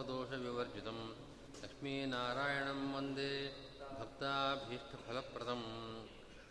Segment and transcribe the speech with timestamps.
[0.00, 0.98] सर्वदोषविवर्जितं
[1.62, 3.32] लक्ष्मीनारायणं वन्दे
[3.98, 5.62] भक्ताभीष्टफलप्रदं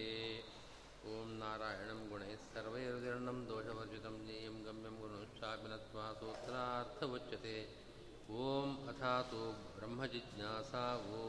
[1.14, 7.58] ॐ नारायणं गुणैः सर्वैर्विर्णं दोषवर्जितं ज्ञेयं गम्यं गुणोच्चापि नत्वा सूत्रार्थमुच्यते
[8.46, 8.48] ॐ
[8.94, 9.42] अथातो
[9.76, 10.86] ब्रह्मजिज्ञासा
[11.20, 11.22] ॐ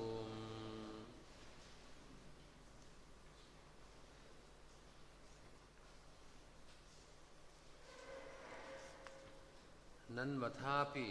[10.16, 11.10] नन्मथापि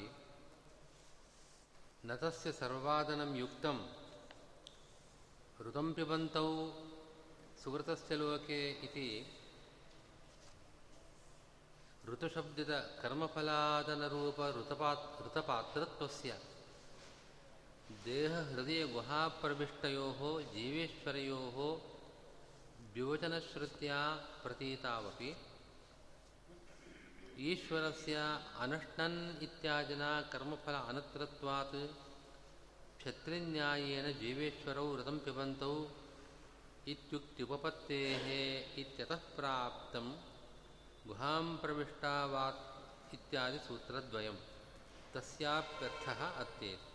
[2.06, 3.78] नतस्य सर्वादनं युक्तं।
[5.66, 6.48] ऋतं पिबन्तौ
[7.62, 9.08] सुकृतस्य लोके इति
[12.08, 16.30] ऋतुशब्दितकर्मफलादनरूपऋतपात् ऋतपात्रत्वस्य
[18.04, 20.20] देहहृदयगुहाप्रविष्टयोः
[20.54, 21.58] जीवेश्वरयोः
[22.94, 23.98] द्योचनश्रुत्या
[24.42, 25.30] प्रतीतावपी
[27.40, 28.16] ಈಶ್ವರಸ್ಯ
[28.58, 31.96] ಅನಶ್ನನ್ ಇತ್ಯಾದಿನ ಕರ್ಮಫಲ ಅನತ್ರತ್ವಾತ್
[32.98, 35.86] ಕ್ಷತ್ರಿನ್ಯಾಯೇನ ಜೀವೇಶ್ವರೌ ಋತಂ ಪಿಬಂತೌ
[36.86, 38.26] ಇತ್ಯುಕ್ತ್ಯುಪಪತ್ತೇಃ
[38.80, 40.06] ಇತ್ಯತಃ ಪ್ರಾಪ್ತಂ
[41.06, 42.64] ಗುಹಾಂ ಪ್ರವಿಷ್ಟಾವಾತ್
[43.14, 44.36] ಇತ್ಯಾದಿ ಸೂತ್ರದ್ವಯಂ.
[45.14, 46.08] ತಸ್ಯಾಪ್ಯರ್ಥ
[46.40, 46.86] ಅತ್ಯೇತ್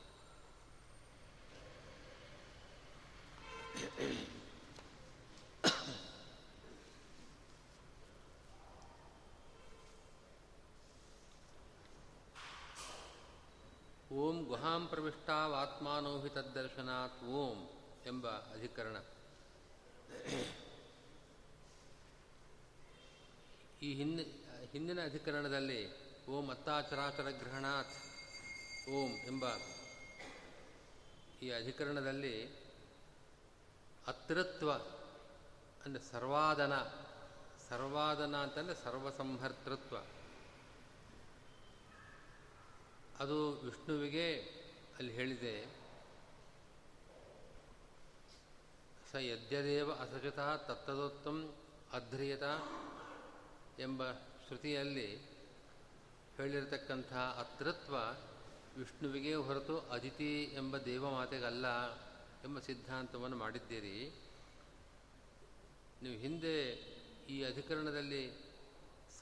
[14.16, 17.58] ಓಂ ಗುಹಾಂ ಪ್ರವಿಷ್ಟಾವಾತ್ಮಾನೋಹಿ ತದ್ದರ್ಶನಾತ್ ಓಂ
[18.06, 18.96] ಎಂಬ ಅಧಿಕರಣ.
[23.82, 24.24] ಈ ಹಿಂದೆ,
[24.72, 25.80] ಹಿಂದಿನ ಅಧಿಕರಣದಲ್ಲಿ
[26.28, 27.96] ಓಂ ಅತ್ತಾಚರಾಚರ ಗ್ರಹಣಾತ್
[28.90, 29.46] ಓಂ ಎಂಬ
[31.42, 32.36] ಈ ಅಧಿಕರಣದಲ್ಲಿ
[34.08, 34.72] ಅತೃತ್ವ
[35.86, 36.76] ಅಂದರೆ ಸರ್ವಾದನ
[37.70, 39.98] ಸರ್ವಾದನ ಅಂತಂದರೆ ಸರ್ವಸಂಹರ್ತೃತ್ವ.
[43.20, 44.28] ಅದು ವಿಷ್ಣುವಿಗೆ
[44.98, 45.54] ಅಲ್ಲಿ ಹೇಳಿದೆ,
[49.12, 51.38] ಸ ಯದ್ಯದೇವ ಅಸಕೃತ ತತ್ತದೋತ್ತಂ
[51.94, 52.44] ಅಧ್ರಿಯತ
[53.80, 54.12] ಎಂಬ
[54.48, 55.10] ಶ್ರುತಿಯಲ್ಲಿ
[56.38, 57.96] ಹೇಳಿರತಕ್ಕಂಥ ಅತೃತ್ವ
[58.78, 61.68] ವಿಷ್ಣುವಿಗೆ ಹೊರತು ಅದಿತಿ ಎಂಬ ದೇವಮಾತೆಗಲ್ಲ
[62.44, 63.98] ಎಂಬ ಸಿದ್ಧಾಂತವನ್ನು ಮಾಡಿದ್ದೀರಿ.
[66.02, 66.58] ನೀವು ಹಿಂದೆ
[67.30, 68.24] ಈ ಅಧಿಕರಣದಲ್ಲಿ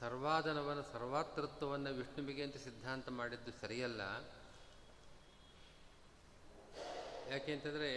[0.04, 4.00] ಸರ್ವಾದನವನ್ನು ಸರ್ವಾತೃತ್ವವನ್ನು ವಿಷ್ಣುವಿಗೆ ಅಂತ ಸಿದ್ಧಾಂತ ಮಾಡಿದ್ದು ಸರಿಯಲ್ಲ.
[7.30, 7.90] ಯಾಕೆ ಅಂತಂದರೆ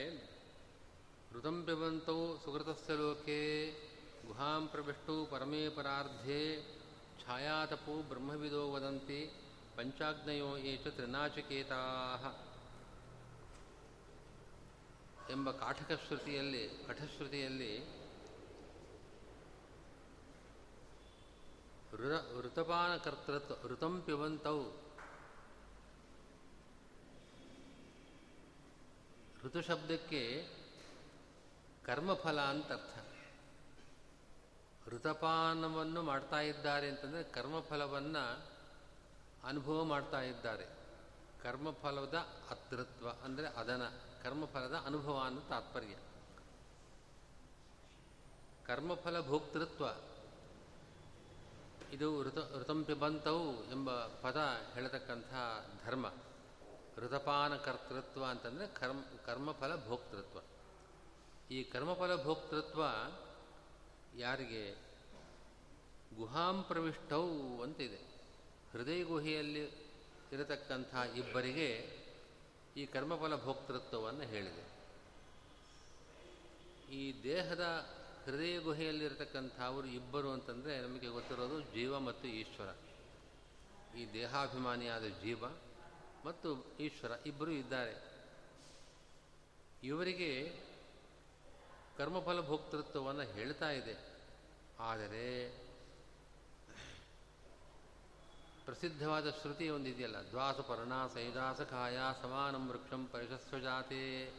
[2.45, 3.71] ಸುಕೃತಸ್ಯ ಲೋಕೆ,
[4.27, 6.63] ಗುಹಾಂ ಪ್ರವಿಷ್ಟು ಪರಮೇ ಪರಾರ್ಧೆ,
[7.25, 9.31] ಛಾಯಾತಪು ಬ್ರಹ್ಮವಿದೋ ವದಂತಿ,
[9.75, 11.81] ಪಂಚಾಗ್ನಯೋ ಏಚ ತ್ರಿನಾಚಿಕೇತಾ.
[15.31, 17.96] ಎಂಬ ಕಾಠಕಶ್ರುತಿಯಲ್ಲಿ ಕಠಶ್ರುತಿಯಲ್ಲಿ
[21.93, 24.63] ಋ ಋತಪಾನಕರ್ತೃತ್ವ, ಋತಂ ಪಿಬಂತೌ.
[29.43, 30.49] ಋತು ಶಬ್ದಕ್ಕೆ
[31.85, 32.99] ಕರ್ಮಫಲ ಅಂತ ಅರ್ಥ.
[34.87, 38.45] ಋತಪಾನವನ್ನು ಮಾಡ್ತಾ ಇದ್ದಾರೆ ಅಂತಂದರೆ ಕರ್ಮಫಲವನ್ನು
[39.43, 40.67] ಅನುಭವ ಮಾಡ್ತಾ ಇದ್ದಾರೆ.
[41.43, 42.13] ಕರ್ಮಫಲದ
[42.49, 43.81] ಅತೃತ್ವ ಅಂದರೆ ಅದನ,
[44.23, 45.95] ಕರ್ಮಫಲದ ಅನುಭವ ಅನ್ನೋ ತಾತ್ಪರ್ಯ.
[48.65, 49.85] ಕರ್ಮಫಲ ಭೋಕ್ತೃತ್ವ.
[51.93, 55.33] ಇದು ಋತ ಋತಂ ಪಿಬಂತವು ಎಂಬ ಪದ ಹೇಳತಕ್ಕಂಥ
[55.85, 56.11] ಧರ್ಮ.
[56.97, 60.39] ಋತಪಾನ ಕರ್ತೃತ್ವ ಅಂತಂದರೆ ಕರ್ಮ, ಕರ್ಮಫಲ ಭೋಕ್ತೃತ್ವ.
[61.51, 62.83] ಈ ಕರ್ಮಫಲ ಭೋಕ್ತೃತ್ವ
[64.15, 64.87] ಯಾರಿಗೆ?
[66.15, 67.99] ಗುಹಾಂ ಪ್ರವಿಷ್ಟವು ಅಂತಿದೆ.
[68.71, 69.65] ಹೃದಯ ಗುಹೆಯಲ್ಲಿ
[70.31, 71.97] ಇರತಕ್ಕಂಥ ಇಬ್ಬರಿಗೆ
[72.77, 74.77] ಈ ಕರ್ಮಫಲ ಭೋಕ್ತೃತ್ವವನ್ನು ಹೇಳಿದೆ.
[76.93, 77.96] ಈ ದೇಹದ
[78.27, 82.75] ಹೃದಯ ಗುಹೆಯಲ್ಲಿರತಕ್ಕಂಥ ಅವರು ಇಬ್ಬರು ಅಂತಂದರೆ ನಮಗೆ ಗೊತ್ತಿರೋದು ಜೀವ ಮತ್ತು ಈಶ್ವರ.
[83.97, 85.45] ಈ ದೇಹಾಭಿಮಾನಿಯಾದ ಜೀವ
[86.25, 87.93] ಮತ್ತು ಈಶ್ವರ ಇಬ್ಬರು ಇದ್ದಾರೆ.
[89.83, 90.59] ಇವರಿಗೆ
[91.97, 93.95] ಕರ್ಮಫಲ ಭೋಕ್ತೃತ್ವವನ್ನು ಹೇಳ್ತಾ ಇದೆ.
[94.79, 95.49] ಆದರೆ
[98.65, 104.33] ಪ್ರಸಿದ್ಧವಾದ ಶ್ರುತಿ ಒಂದಿದೆಯಲ್ಲ ದ್ವಾಸ ಪರ್ಣ ಸೈದಾಸ ಕಾಯ ಸಮಾನಂ ವೃಕ್ಷಂ ಪರಿಶಸ್ವಜಾತೆ.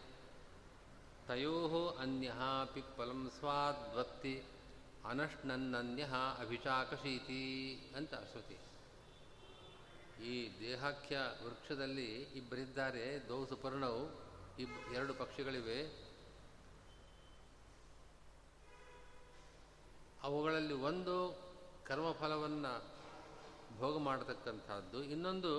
[1.29, 2.33] ತಯೋ ಅನ್ಯ
[2.75, 4.45] ಪಿಪ್ಪಲಂ ಸ್ವಾದ್ವತ್ತಿ
[5.05, 6.05] ಅನಷ್ಣನ್ನನ್ಯ
[6.39, 7.43] ಅಭಿಚಾಕಶೀತಿ
[7.97, 8.57] ಅಂತ ಶ್ರುತಿ.
[10.25, 14.03] ಈ ದೇಹಾಖ್ಯ ವೃಕ್ಷದಲ್ಲಿ ಇಬ್ಬರಿದ್ದಾರೆ ದೋ ಸುಪರ್ಣವು
[14.59, 15.81] ಇಬ್ ಎರಡು ಪಕ್ಷಿಗಳಿವೆ.
[20.23, 21.17] ಅವುಗಳಲ್ಲಿ ಒಂದು
[21.87, 22.75] ಕರ್ಮಫಲವನ್ನು
[23.79, 25.53] ಭೋಗ ಮಾಡತಕ್ಕಂಥದ್ದು, ಇನ್ನೊಂದು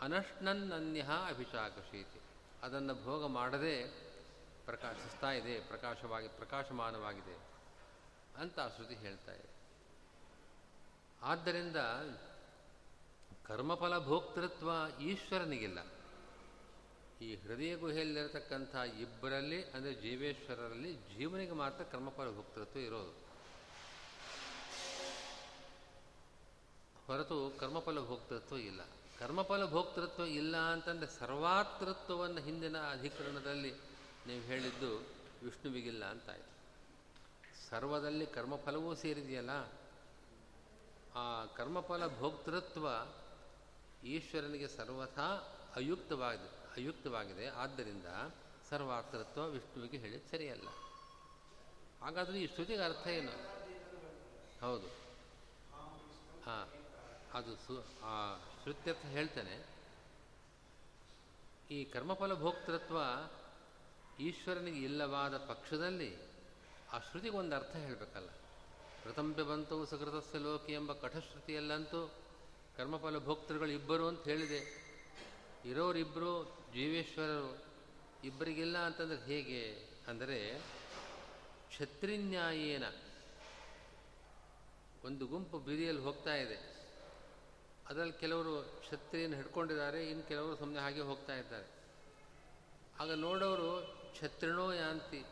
[0.00, 2.20] ಅನಷ್ಣನ್ನನ್ಯ ಅಭಿಚಾಕಶೀತಿ
[2.62, 4.07] ಅದನ್ನು ಭೋಗ ಮಾಡದೆ
[4.68, 7.36] ಪ್ರಕಾಶಿಸ್ತಾ ಇದೆ, ಪ್ರಕಾಶವಾಗಿ, ಪ್ರಕಾಶಮಾನವಾಗಿದೆ
[8.36, 9.48] ಅಂತ ಆ ಶ್ರುತಿ ಹೇಳ್ತಾ ಇದೆ.
[11.22, 11.76] ಆದ್ದರಿಂದ
[13.46, 14.70] ಕರ್ಮಫಲ ಭೋಕ್ತೃತ್ವ
[15.00, 15.78] ಈಶ್ವರನಿಗಿಲ್ಲ.
[17.20, 23.14] ಈ ಹೃದಯ ಗುಹೆಯಲ್ಲಿರತಕ್ಕಂಥ ಇಬ್ಬರಲ್ಲಿ, ಅಂದರೆ ಜೀವೇಶ್ವರರಲ್ಲಿ ಜೀವನಿಗೆ ಮಾತ್ರ ಕರ್ಮಫಲ ಭೋಕ್ತೃತ್ವ ಇರೋದು.
[27.06, 28.80] ಹೊರತು ಕರ್ಮಫಲ ಭೋಕ್ತೃತ್ವ ಇಲ್ಲ.
[29.18, 33.87] ಕರ್ಮಫಲ ಭೋಕ್ತೃತ್ವ ಇಲ್ಲ ಅಂತಂದರೆ ಸರ್ವಾತೃತ್ವವನ್ನು ಹಿಂದಿನ ಅಧಿಕರಣದಲ್ಲಿ
[34.28, 34.98] ನೀವು ಹೇಳಿದ್ದು
[35.44, 36.58] ವಿಷ್ಣುವಿಗಿಲ್ಲ ಅಂತಾಯಿತು.
[37.70, 39.72] ಸರ್ವದಲ್ಲಿ ಕರ್ಮಫಲವೂ ಸೇರಿದೆಯಲ್ಲ?
[41.14, 42.88] ಆ ಕರ್ಮಫಲ ಭೋಕ್ತೃತ್ವ
[44.06, 45.26] ಈಶ್ವರನಿಗೆ ಸರ್ವಥಾ
[45.76, 47.46] ಅಯುಕ್ತವಾಗಿದೆ ಅಯುಕ್ತವಾಗಿದೆ.
[47.46, 48.04] ಆದ್ದರಿಂದ
[48.70, 50.68] ಸರ್ವಾರ್ಥತ್ವ ವಿಷ್ಣುವಿಗೆ ಹೇಳಿದ ಸರಿಯಲ್ಲ.
[52.02, 53.32] ಹಾಗಾದರೆ ಈ ಶ್ರುತಿಗೆ ಅರ್ಥ ಏನು?
[54.60, 54.86] ಹೌದು.
[56.46, 56.68] ಹಾಂ,
[57.32, 59.66] ಅದು ಸು, ಆ ಶ್ರುತ್ಯರ್ಥ ಹೇಳ್ತೇನೆ.
[61.70, 62.98] ಈ ಕರ್ಮಫಲ ಭೋಕ್ತೃತ್ವ
[64.20, 66.16] ಈಶ್ವರನಿಗೆ ಇಲ್ಲವಾದ ಪಕ್ಷದಲ್ಲಿ
[66.92, 68.28] ಆ ಶ್ರುತಿಗೊಂದು ಅರ್ಥ ಹೇಳಬೇಕಲ್ಲ.
[69.04, 72.14] ಕೃತಂಬೆ ಬಂತು, ಸಕೃತಸ್ಯ ಲೋಕಿ ಎಂಬ ಕಠಶ್ರುತಿಯಲ್ಲಂತೂ
[72.76, 74.88] ಕರ್ಮಫಲ ಭೋಕ್ತೃಗಳು ಇಬ್ಬರು ಅಂತ ಹೇಳಿದೆ.
[75.64, 76.44] ಇರೋರಿಬ್ಬರು
[76.74, 77.64] ಜೀವೇಶ್ವರರು,
[78.24, 79.88] ಇಬ್ಬರಿಗಿಲ್ಲ ಅಂತಂದ್ರೆ ಹೇಗೆ?
[80.08, 80.62] ಅಂದರೆ
[81.78, 82.82] ಛತ್ರಿನ್ಯಾಯೇನ
[85.04, 86.78] ಒಂದು ಗುಂಪು ಬೀದಿಯಲ್ಲಿ ಹೋಗ್ತಾ ಇದೆ.
[87.88, 91.68] ಅದರಲ್ಲಿ ಕೆಲವರು ಛತ್ರಿಯನ್ನು ಹಿಡ್ಕೊಂಡಿದ್ದಾರೆ, ಇನ್ನು ಕೆಲವರು ಸುಮ್ಮನೆ ಹಾಗೆ ಹೋಗ್ತಾ ಇದ್ದಾರೆ.
[93.00, 95.24] ಆಗ ನೋಡೋರು ಛತ್ರಿಣೋ ಯಾಂತಿ?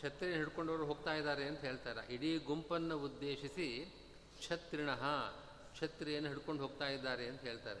[0.00, 2.14] ಛತ್ರಿ ಹಿಡ್ಕೊಂಡವರು ಹೋಗ್ತಾ ಇದ್ದಾರೆ ಅಂತ ಹೇಳ್ತಾರೆ.
[2.14, 3.94] ಇಡೀ ಗುಂಪನ್ನು ಉದ್ದೇಶಿಸಿ
[4.48, 4.88] ಛತ್ರಿಣ,
[5.80, 7.80] ಛತ್ರಿಯನ್ನು ಹಿಡ್ಕೊಂಡು ಹೋಗ್ತಾ ಇದ್ದಾರೆ ಅಂತ ಹೇಳ್ತಾರೆ.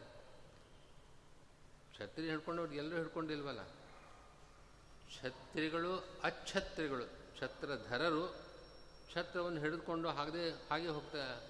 [1.98, 3.68] ಛತ್ರಿ ಹಿಡ್ಕೊಂಡವ್ರು ಎಲ್ಲರೂ ಹಿಡ್ಕೊಂಡಿಲ್ವಲ್ಲ?
[5.22, 7.04] ಛತ್ರಿಗಳು ಅಛತ್ರಿಗಳು.
[7.40, 8.48] ಛತ್ರಧರರು
[9.14, 11.40] ಛತ್ರವನ್ನು ಹಿಡಿದುಕೊಂಡು ಹಾಗೆ ಹಾಗೆ ಹೋಗ್ತಾ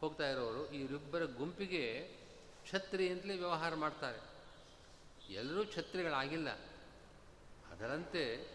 [0.00, 0.72] ಹೋಗ್ತಾ ಇರೋರು.
[0.72, 2.10] ಇವರಿಬ್ಬರ ಗುಂಪಿಗೆ
[2.70, 4.18] ಛತ್ರಿ ಅಂತಲೇ ವ್ಯವಹಾರ ಮಾಡ್ತಾರೆ.
[5.34, 6.48] ಎಲ್ಲರೂ ಛತ್ರಿಗಳಾಗಿಲ್ಲ.
[7.76, 8.48] ಅದರಂತೆ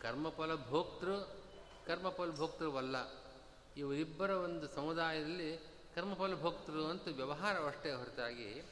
[0.00, 1.14] ಕರ್ಮಫಲ ಭೋಕ್ತೃ,
[1.86, 2.96] ಕರ್ಮಫಲ ಭೋಕ್ತೃವಲ್ಲ.
[3.76, 5.56] ಇವರಿಬ್ಬರ ಒಂದು ಸಮುದಾಯದಲ್ಲಿ
[5.94, 8.62] ಕರ್ಮಫಲ ಭೋಕ್ತೃ ಅಂತ ವ್ಯವಹಾರವಷ್ಟೇ ಹೊರತಾಗಿ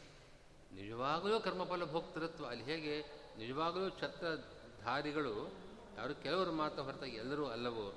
[0.72, 3.00] ನಿಜವಾಗಲೂ ಕರ್ಮಫಲ ಭೋಕ್ತೃತ್ವ, ಅಲ್ಲಿ ಹೇಗೆ
[3.38, 5.52] ನಿಜವಾಗಲೂ ಛತ್ರಧಾರಿಗಳು,
[5.96, 7.94] ಯಾರು ಕೆಲವರು ಮಾತ್ರ ಹೊರತಾಗಿ ಎಲ್ಲರೂ ಅಲ್ಲವೋ?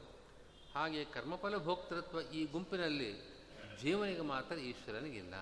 [0.75, 3.21] ಹಾಗೆ ಕರ್ಮಫಲ ಭೋಕ್ತೃತ್ವ ಈ ಗುಂಪಿನಲ್ಲಿ
[3.81, 5.33] ಜೀವನಿಗೆ ಮಾತ್ರ ಈಶ್ವರನಿಗಿಲ್ಲ.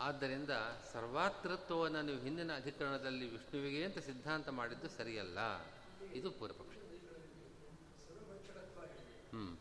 [0.00, 0.50] ಆದ್ದರಿಂದ
[0.92, 5.38] ಸರ್ವಾತೃತ್ವವನ್ನು ನೀವು ಹಿಂದಿನ ಅಧಿಕರಣದಲ್ಲಿ ವಿಷ್ಣುವಿಗೆ ಅಂತ ಸಿದ್ಧಾಂತ ಮಾಡಿದ್ದು ಸರಿಯಲ್ಲ.
[6.12, 6.76] ಇದು ಪೂರ್ವಪಕ್ಷ.
[9.34, 9.56] ಹ್ಞೂ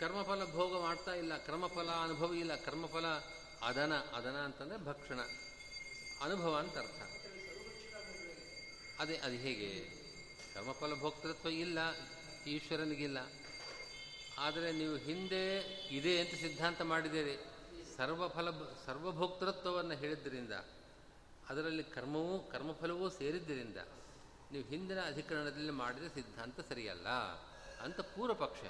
[0.00, 3.06] ಕರ್ಮಫಲ ಭೋಗ ಮಾಡ್ತಾ ಇಲ್ಲ, ಕರ್ಮಫಲ ಅನುಭವ ಇಲ್ಲ, ಕರ್ಮಫಲ
[3.62, 5.20] ಅದನ ಅದನ ಅಂತಂದರೆ ಭಕ್ಷಣ.
[6.22, 7.02] ಅನುಭವ ಅಂತ ಅರ್ಥ.
[8.98, 9.84] ಅದೇ, ಅದು ಹೇಗೆ?
[10.54, 11.78] ಕರ್ಮಫಲ ಭೋಕ್ತೃತ್ವ ಇಲ್ಲ
[12.46, 13.18] ಈಶ್ವರನಿಗಿಲ್ಲ.
[14.38, 15.42] ಆದರೆ ನೀವು ಹಿಂದೆ
[15.90, 17.36] ಇದೆ ಅಂತ ಸಿದ್ಧಾಂತ ಮಾಡಿದ್ದೀರಿ.
[17.96, 18.50] ಸರ್ವಫಲ
[18.86, 20.52] ಸರ್ವಭೋಕ್ತೃತ್ವವನ್ನು ಹೇಳಿದ್ದರಿಂದ,
[21.48, 23.76] ಅದರಲ್ಲಿ ಕರ್ಮವೂ, ಕರ್ಮಫಲವೂ ಸೇರಿದ್ದರಿಂದ
[24.52, 27.08] ನೀವು ಹಿಂದಿನ ಅಧಿಕರಣದಲ್ಲಿ ಮಾಡಿದ ಸಿದ್ಧಾಂತ ಸರಿಯಲ್ಲ
[27.82, 28.60] ಅಂತ ಪೂರ್ವ ಪಕ್ಷ.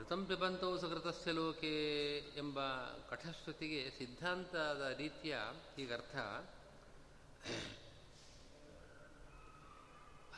[0.00, 1.76] ಋತಂ ಪಿಬಂತವು ಸುಕೃತಸ್ಯ ಲೋಕೆ
[2.36, 2.58] ಎಂಬ
[3.10, 5.36] ಕಠಶ್ರುತಿಗೆ ಸಿದ್ಧಾಂತದ ರೀತಿಯ
[5.78, 6.16] ಈಗರ್ಥ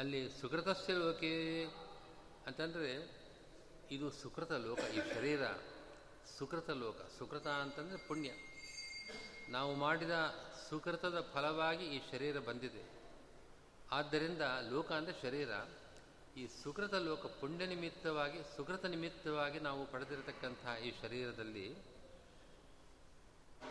[0.01, 1.65] ಅಲ್ಲಿ ಸುಕೃತಸ್ಯ ಲೋಕೆ
[2.47, 3.11] ಅಂತಂದರೆ
[3.91, 5.43] ಇದು ಸುಕೃತ ಲೋಕ, ಈ ಶರೀರ
[6.39, 6.97] ಸುಕೃತ ಲೋಕ.
[7.19, 8.31] ಸುಕೃತ ಅಂತಂದರೆ ಪುಣ್ಯ.
[9.49, 10.11] ನಾವು ಮಾಡಿದ
[10.69, 12.85] ಸುಕೃತದ ಫಲವಾಗಿ ಈ ಶರೀರ ಬಂದಿದೆ.
[13.91, 15.49] ಆದ್ದರಿಂದ ಲೋಕ ಅಂದರೆ ಶರೀರ.
[16.37, 21.75] ಈ ಸುಕೃತ ಲೋಕ ಪುಣ್ಯ ನಿಮಿತ್ತವಾಗಿ, ಸುಕೃತ ನಿಮಿತ್ತವಾಗಿ ನಾವು ಪಡೆದಿರತಕ್ಕಂಥ ಈ ಶರೀರದಲ್ಲಿ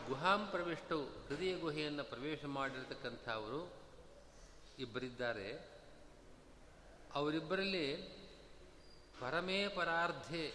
[0.08, 3.74] ಗುಹಾಂ ಪ್ರವಿಷ್ಟವು ಹೃದಯ ಗುಹೆಯನ್ನು ಪ್ರವೇಶ ಮಾಡಿರತಕ್ಕಂಥವರು
[4.80, 5.79] ಇಬ್ಬರಿದ್ದಾರೆ.
[7.14, 8.20] ಅವರಿಬ್ಬರಲ್ಲಿ
[9.20, 10.54] ಪರಮೇ ಪರಾರ್ಧೆ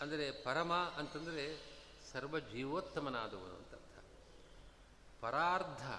[0.00, 1.72] ಅಂದರೆ ಪರಮ ಅಂತಂದರೆ
[2.12, 4.04] ಸರ್ವ ಜೀವೋತ್ತಮನಾದವನು ಅಂತ ಅರ್ಥ.
[5.20, 5.90] ಪರಾರ್ಧ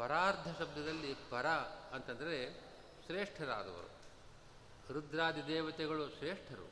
[0.00, 1.46] ಪರಾರ್ಧ ಶಬ್ದದಲ್ಲಿ ಪರ
[1.94, 2.60] ಅಂತಂದರೆ
[3.06, 3.90] ಶ್ರೇಷ್ಠರಾದವರು.
[4.92, 6.70] ರುದ್ರಾದಿ ದೇವತೆಗಳು ಶ್ರೇಷ್ಠರು.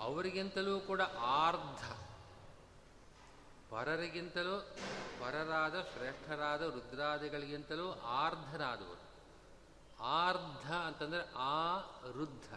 [0.00, 1.92] ಅವರಿಗಿಂತಲೂ ಕೂಡ ಆರ್ಧ.
[3.72, 4.60] ಪರರಿಗಿಂತಲೂ
[5.20, 9.03] ಪರರಾದ, ಶ್ರೇಷ್ಠರಾದ ರುದ್ರಾದಿಗಳಿಗಿಂತಲೂ ಆರ್ಧರಾದವರು
[10.04, 11.80] ಆರ್ಧ ಅಂತಂದರೆ ಆ
[12.12, 12.54] ರುದ್ಧ.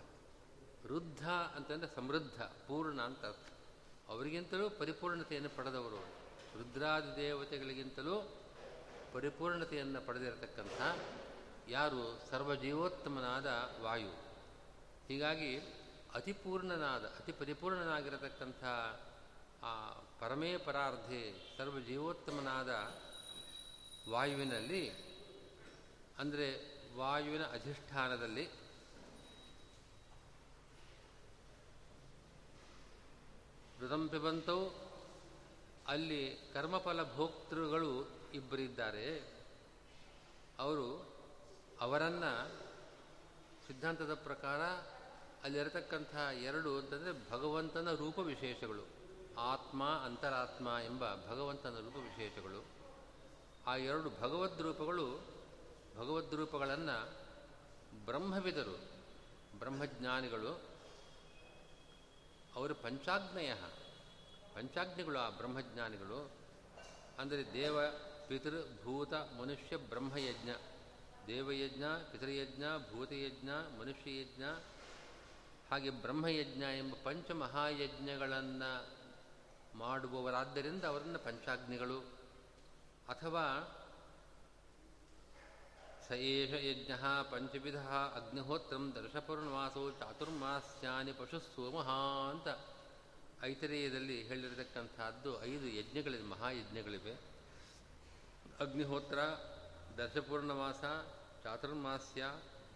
[0.85, 3.49] ವೃದ್ಧ ಅಂತಂದರೆ ಸಮೃದ್ಧ, ಪೂರ್ಣ ಅಂತ ಅರ್ಥ.
[4.09, 5.99] ಅವರಿಗಿಂತಲೂ ಪರಿಪೂರ್ಣತೆಯನ್ನು ಪಡೆದವರು
[6.57, 8.35] ರುದ್ರಾದಿ ದೇವತೆಗಳಿಗಿಂತಲೂ
[9.13, 10.99] ಪರಿಪೂರ್ಣತೆಯನ್ನು ಪಡೆದಿರತಕ್ಕಂಥ
[11.67, 12.19] ಯಾರು?
[12.29, 13.45] ಸರ್ವಜೀವೋತ್ತಮನಾದ
[13.81, 14.11] ವಾಯು.
[15.07, 15.57] ಹೀಗಾಗಿ
[16.13, 18.63] ಅತಿಪೂರ್ಣನಾದ, ಅತಿ ಪರಿಪೂರ್ಣನಾಗಿರತಕ್ಕಂಥ
[19.63, 22.69] ಆ ಪರಮೇ ಪರಾರ್ಧೆ ಸರ್ವಜೀವೋತ್ತಮನಾದ
[24.11, 24.89] ವಾಯುವಿನಲ್ಲಿ
[26.17, 28.49] ಅಂದರೆ ವಾಯುವಿನ ಅಧಿಷ್ಠಾನದಲ್ಲಿ
[33.79, 34.09] ಋತಂ
[35.87, 39.37] ಅಲ್ಲಿ ಕರ್ಮಫಲ ಭೋಕ್ತೃಗಳು ಇಬ್ಬರಿದ್ದಾರೆ.
[40.59, 41.05] ಅವರು
[41.81, 42.51] ಅವರನ್ನು
[43.67, 44.61] ಸಿದ್ಧಾಂತದ ಪ್ರಕಾರ
[45.43, 48.83] ಅಲ್ಲಿರತಕ್ಕಂಥ ಎರಡು ಅಂತಂದರೆ ಭಗವಂತನ ರೂಪ ವಿಶೇಷಗಳು,
[49.39, 52.65] ಆತ್ಮ, ಅಂತರಾತ್ಮ ಎಂಬ ಭಗವಂತನ ರೂಪ ವಿಶೇಷಗಳು.
[53.67, 55.36] ಆ ಎರಡು ಭಗವದ್ ರೂಪಗಳು
[55.97, 57.27] ಭಗವದ್ ರೂಪಗಳನ್ನು
[58.05, 58.79] ಬ್ರಹ್ಮವಿದರು,
[59.59, 60.61] ಬ್ರಹ್ಮಜ್ಞಾನಿಗಳು.
[62.55, 63.55] ಅವರು ಪಂಚಾಗ್ನೆಯ
[64.55, 66.31] ಪಂಚಾಗ್ನಿಗಳು ಆ ಬ್ರಹ್ಮಜ್ಞಾನಿಗಳು.
[67.19, 67.81] ಅಂದರೆ ದೇವ,
[68.27, 70.49] ಪಿತೃ, ಭೂತ, ಮನುಷ್ಯ, ಬ್ರಹ್ಮಯಜ್ಞ.
[71.27, 72.63] ದೇವಯಜ್ಞ, ಪಿತೃಯಜ್ಞ,
[72.93, 73.49] ಭೂತಯಜ್ಞ,
[73.79, 74.43] ಮನುಷ್ಯಯಜ್ಞ.
[75.71, 78.97] ಹಾಗೆ ಬ್ರಹ್ಮಯಜ್ಞ ಎಂಬ ಪಂಚಮಹಾಯಜ್ಞಗಳನ್ನು
[79.77, 81.99] ಮಾಡುವವರಾದ್ದರಿಂದ ಅವರನ್ನು ಪಂಚಾಗ್ನಿಗಳು
[83.07, 83.73] ಅಥವಾ
[86.11, 86.91] ಏಷ ಯಜ್ಞ
[87.31, 87.77] ಪಂಚವಿಧ
[88.15, 91.89] ಅಗ್ನಿಹೋತ್ರಂ ದರ್ಶಪೂರ್ಣವಾಸು ಚಾತುರ್ಮಾಸ್ಯಾನಿ ಪಶು ಸೋಮಃ
[92.29, 92.47] ಅಂತ
[93.43, 97.37] ಐತರೇಯದಲ್ಲಿ ಹೇಳಿರತಕ್ಕಂಥದ್ದು ಐದು ಯಜ್ಞಗಳಿವೆ ಮಹಾಯಜ್ಞಗಳಿವೆ
[98.59, 99.19] ಅಗ್ನಿಹೋತ್ರ,
[99.97, 100.83] ದರ್ಶಪೂರ್ಣವಾಸ,
[101.43, 102.25] ಚಾತುರ್ಮಾಸ್ಯ,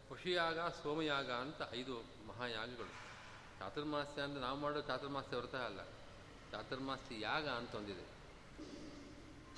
[0.10, 2.90] ಪಶುಯಾಗ, ಸೋಮಯಾಗ ಅಂತ ಐದು ಮಹಾಯಾಗಗಳು.
[3.60, 5.84] ಚಾತುರ್ಮಾಸ್ಯ ಅಂದರೆ ನಾವು ಮಾಡೋ ಚಾತುರ್ಮಾಸ್ಯ ವ್ರತ ಅಲ್ಲ.
[6.52, 8.22] ಚಾತುರ್ಮಾಸ್ಯ ಯಾಗ ಅಂತ ಒಂದಿದೆ.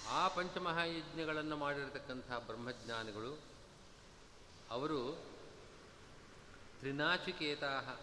[0.10, 3.53] ಆ ಪಂಚಮಹಾಯಜ್ಞಗಳನ್ನು ಮಾಡಿರತಕ್ಕಂಥ ಬ್ರಹ್ಮಜ್ಞಾನಿಗಳು
[4.72, 5.24] ಅವರು
[6.80, 8.00] ತ್ರಿನಾಚಿಕೇತಾ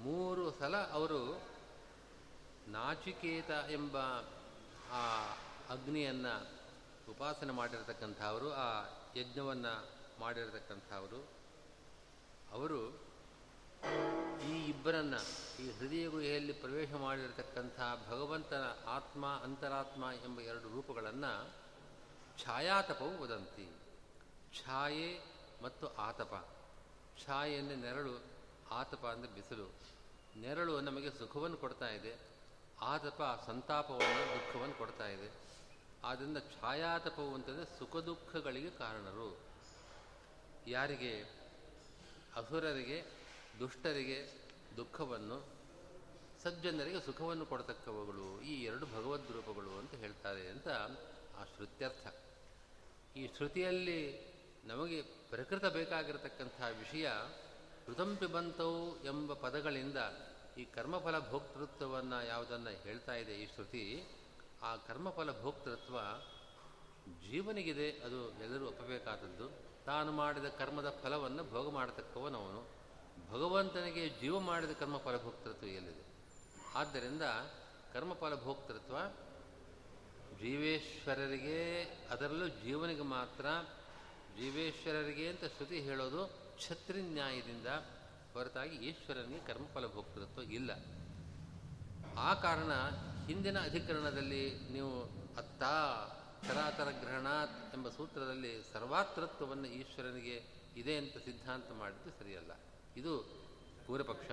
[0.00, 1.42] ಮೂರು ಸಲ ಅವರು
[2.68, 3.96] ನಾಚಿಕೇತ ಎಂಬ
[4.90, 5.30] ಆ
[5.70, 6.50] ಅಗ್ನಿಯನ್ನು
[7.10, 8.84] ಉಪಾಸನೆ ಮಾಡಿರತಕ್ಕಂಥವರು, ಆ
[9.16, 9.88] ಯಜ್ಞವನ್ನು
[10.20, 11.28] ಮಾಡಿರತಕ್ಕಂಥವರು.
[12.50, 13.00] ಅವರು
[14.42, 15.20] ಈ ಇಬ್ಬರನ್ನು
[15.62, 21.50] ಈ ಹೃದಯ ಗುಹೆಯಲ್ಲಿ ಪ್ರವೇಶ ಮಾಡಿರತಕ್ಕಂಥ ಭಗವಂತನ ಆತ್ಮ, ಅಂತರಾತ್ಮ ಎಂಬ ಎರಡು ರೂಪಗಳನ್ನು
[22.44, 23.83] ಛಾಯಾತಪವು ವದಂತಿ.
[24.60, 25.22] ಛಾಯೆ
[25.62, 26.48] ಮತ್ತು ಆತಪ.
[27.26, 28.20] ಛಾಯೆ ಅಂದರೆ ನೆರಳು,
[28.70, 29.74] ಆತಪ ಅಂದರೆ ಬಿಸಿಲು.
[30.36, 32.18] ನೆರಳು ನಮಗೆ ಸುಖವನ್ನು ಕೊಡ್ತಾ ಇದೆ,
[32.80, 35.30] ಆತಪ ಸಂತಾಪವನ್ನು, ದುಃಖವನ್ನು ಕೊಡ್ತಾ ಇದೆ.
[36.04, 39.38] ಆದ್ದರಿಂದ ಛಾಯಾತಪವು ಅಂತಂದರೆ ಸುಖ ದುಃಖಗಳಿಗೆ ಕಾರಣರು.
[40.66, 41.22] ಯಾರಿಗೆ?
[42.36, 43.04] ಅಸುರರಿಗೆ,
[43.60, 44.18] ದುಷ್ಟರಿಗೆ
[44.76, 45.46] ದುಃಖವನ್ನು,
[46.42, 50.68] ಸಜ್ಜನರಿಗೆ ಸುಖವನ್ನು ಕೊಡತಕ್ಕವುಗಳು, ಈ ಎರಡು ಭಗವದ್ ರೂಪಗಳು ಅಂತ ಹೇಳ್ತಾರೆ ಅಂತ
[51.38, 52.14] ಆ ಶ್ರುತ್ಯರ್ಥ.
[53.16, 54.33] ಈ ಶ್ರುತಿಯಲ್ಲಿ
[54.66, 57.08] ನಮಗೆ ಪ್ರಕೃತ ಬೇಕಾಗಿರತಕ್ಕಂಥ ವಿಷಯ
[57.88, 59.96] ಋತಂಪಿಬಂತವು ಎಂಬ ಪದಗಳಿಂದ
[60.58, 64.06] ಈ ಕರ್ಮಫಲ ಭೋಕ್ತೃತ್ವವನ್ನು ಯಾವುದನ್ನು ಹೇಳ್ತಾ ಇದೆ ಈ ಶ್ರುತಿ.
[64.62, 65.98] ಆ ಕರ್ಮಫಲ ಭೋಕ್ತೃತ್ವ
[67.30, 69.46] ಜೀವನಿಗಿದೆ, ಅದು ಎಲ್ಲರೂ ಒಪ್ಪಬೇಕಾದದ್ದು.
[69.84, 72.62] ತಾನು ಮಾಡಿದ ಕರ್ಮದ ಫಲವನ್ನು ಭೋಗ ಮಾಡತಕ್ಕವನವನು
[73.32, 76.04] ಭಗವಂತನಿಗೆ ಜೀವ ಮಾಡಿದ ಕರ್ಮಫಲ ಭೋಕ್ತೃತ್ವ ಎಲ್ಲಿದೆ?
[76.74, 77.22] ಆದ್ದರಿಂದ
[77.92, 78.96] ಕರ್ಮಫಲ ಭೋಕ್ತೃತ್ವ
[80.40, 83.46] ಜೀವೇಶ್ವರರಿಗೆ, ಅದರಲ್ಲೂ ಜೀವನಿಗೆ ಮಾತ್ರ
[84.36, 87.66] ಜೀವೇಶ್ವರರಿಗೆ ಅಂತ ಶ್ರುತಿ ಹೇಳೋದು ಛತ್ರಿನ್ಯಾಯದಿಂದ
[88.32, 90.70] ಹೊರತಾಗಿ ಈಶ್ವರನಿಗೆ ಕರ್ಮಫಲ ಭೋಕ್ತೃತ್ವ ಇಲ್ಲ.
[92.18, 92.72] ಆ ಕಾರಣ
[93.26, 95.02] ಹಿಂದಿನ ಅಧಿಕರಣದಲ್ಲಿ ನೀವು
[95.36, 95.62] ಅತ್ತ
[96.46, 100.42] ಚರಾಚರ ಗ್ರಹಣಾತ್ ಎಂಬ ಸೂತ್ರದಲ್ಲಿ ಸರ್ವಾತೃತ್ವವನ್ನು ಈಶ್ವರನಿಗೆ
[100.76, 102.50] ಇದೆ ಅಂತ ಸಿದ್ಧಾಂತ ಮಾಡಿದ್ದು ಸರಿಯಲ್ಲ.
[102.96, 103.18] ಇದು
[103.86, 104.30] ಪೂರ್ವಪಕ್ಷ.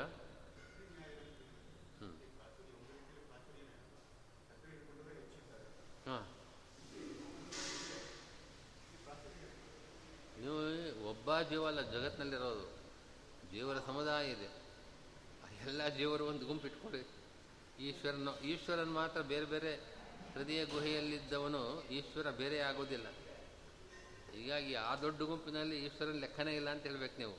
[1.97, 2.09] ಹ್ಞೂ
[6.05, 6.40] ಹಾಂ.
[10.41, 12.81] ನೀವು ಒಬ್ಬ ಜೀವ ಅಲ್ಲ, ಜಗತ್ತಿನಲ್ಲಿರೋದು.
[13.51, 14.61] ಜೀವರ ಸಮುದಾಯ ಇದೆ.
[15.67, 17.07] ಎಲ್ಲ ಜೀವರು ಒಂದು ಗುಂಪು ಇಟ್ಕೊಳ್ಳಿ
[17.87, 19.75] ಈಶ್ವರನ, ಈಶ್ವರನ್ ಮಾತ್ರ ಬೇರೆ ಬೇರೆ
[20.33, 23.07] ಹೃದಯ ಗುಹೆಯಲ್ಲಿದ್ದವನು ಈಶ್ವರ ಬೇರೆ ಆಗೋದಿಲ್ಲ.
[24.31, 27.37] ಹೀಗಾಗಿ ಆ ದೊಡ್ಡ ಗುಂಪಿನಲ್ಲಿ ಈಶ್ವರನ ಲೆಕ್ಕನೇ ಇಲ್ಲ ಅಂತ ಹೇಳ್ಬೇಕು ನೀವು.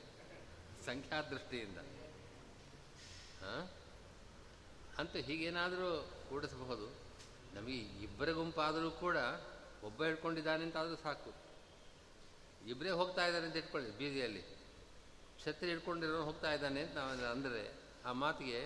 [0.85, 1.77] ಸಂಖ್ಯಾ ದೃಷ್ಟಿಯಿಂದ
[3.41, 3.69] ಹಾಂ?
[4.97, 6.87] ಅಂತ ಹೀಗೇನಾದರೂ ಕೂಡಿಸಬಹುದು.
[7.55, 9.17] ನಮಗೆ ಇಬ್ಬರ ಗುಂಪಾದರೂ ಕೂಡ
[9.83, 11.42] ಒಬ್ಬ ಹಿಡ್ಕೊಂಡಿದ್ದಾನೆ ಅಂತಾದರೂ ಸಾಕು.
[12.67, 14.43] ಇಬ್ಬರೇ ಹೋಗ್ತಾ ಇದ್ದಾರೆ ಅಂತ ಇಟ್ಕೊಳ್ಳಿ ಬೀದಿಯಲ್ಲಿ.
[15.45, 17.73] ಛತ್ರಿ ಹಿಡ್ಕೊಂಡಿರೋ ಹೋಗ್ತಾ ಇದ್ದಾನೆ ಅಂತ ನಾವು ಅಂದರೆ
[18.05, 18.59] ಆ ಮಾತಿಗೆ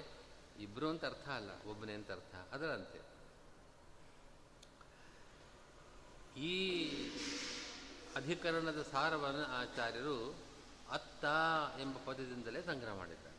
[0.59, 2.35] ಇಬ್ಬರು ಅಂತ ಅರ್ಥ ಅಲ್ಲ, ಒಬ್ಬನೇ ಅಂತ ಅರ್ಥ.
[2.51, 2.99] ಅದರಂತೆ.
[6.39, 6.53] ಈ
[8.15, 10.35] ಅಧಿಕರಣದ ಸಾರವನ್ನು ಆಚಾರ್ಯರು
[10.91, 11.25] ಅತ್ತ
[11.79, 13.37] ಎಂಬ ಪದದಿಂದಲೇ ಸಂಗ್ರಹ ಮಾಡಿದ್ದಾರೆ.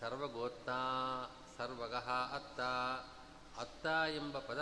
[0.00, 0.68] ಸರ್ವಗೋತ್ತ,
[1.58, 2.60] ಸರ್ವಗಃ ಅತ್ತ
[3.60, 3.86] ಅತ್ತ
[4.16, 4.58] ಎಂಬ ಪದ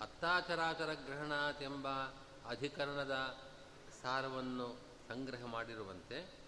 [0.00, 1.88] ಅತ್ತಾಚರಾಚರ ಗ್ರಹಣಾತ್ ಎಂಬ
[2.48, 3.16] ಅಧಿಕರಣದ
[4.02, 6.42] ಸಾರವನ್ನು ಸಂಗ್ರಹ ಮಾಡಿರುವಂತೆ,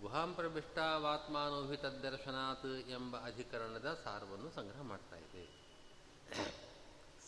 [0.00, 5.48] ಗುಹಾಂ ಪ್ರವಿಷ್ಟಾವಾತ್ಮಾನುಹಿತದರ್ಶನಾತ್ ಎಂಬ ಅಧಿಕರಣದ ಸಾರವನ್ನು ಸಂಗ್ರಹ ಮಾಡ್ತಾ ಇದೆ.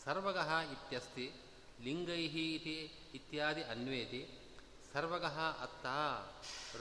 [0.04, 1.32] ಸರ್ವಗಃ ಇತ್ಯಸ್ತಿ,
[1.80, 4.44] ಲಿಂಗೈಹಿ ಇತಿ ಇತ್ಯಾದಿ ಅನ್ವೇತಿ,
[4.92, 5.86] ಸರ್ವಗಃ ಅತ್ತ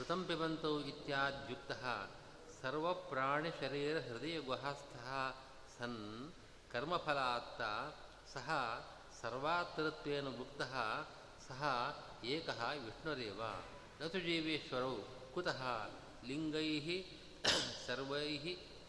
[0.00, 1.72] ಋತಂ ಪಿಬಂತೌ ಇತ್ಯಾದ್ಯುಕ್ತ
[2.62, 4.96] ಸರ್ವಪ್ರಾಣಿ ಶರೀರ ಹೃದಯ ಗುಹಾಸ್ಥ
[5.78, 6.32] ಸನ್
[6.72, 7.62] ಕರ್ಮಫಲಾತ್ತ
[8.34, 8.50] ಸಹ
[9.22, 10.62] ಸರ್ವಾತೃತ್ವೇನ ಭುಕ್ತ
[11.48, 11.62] ಸಹ
[12.26, 12.48] ಏಕ
[12.84, 13.42] ವಿಷ್ಣುರೇವ
[14.00, 14.96] ನತು ಜೀವೇಶ್ವರೌ
[15.34, 15.60] ಕುತಃ
[16.24, 16.68] ಲಿಂಗೈ
[17.86, 18.26] ಸರ್ವೈ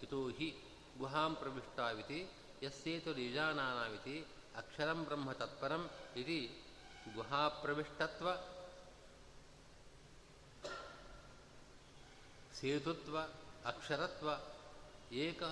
[0.03, 0.49] ಇತೋ ಹಿ
[0.97, 2.19] ಗುಹಾಂ ಪ್ರವಿಷ್ಟಾವಿತಿ
[2.63, 4.15] ಯಸ್ಸೇತು ನಿಜಾನಾನಾವಿತಿ
[4.57, 5.83] ಅಕ್ಷರಂ ಬ್ರಹ್ಮ ತತ್ಪರಂ
[6.15, 6.39] ಇತಿ
[7.15, 8.29] ಗುಹಾಪ್ರವಿಷ್ಟತ್ವ
[12.59, 13.17] ಸೇತುತ್ವ
[13.65, 14.29] ಅಕ್ಷರತ್ವ
[15.19, 15.43] ಏಕ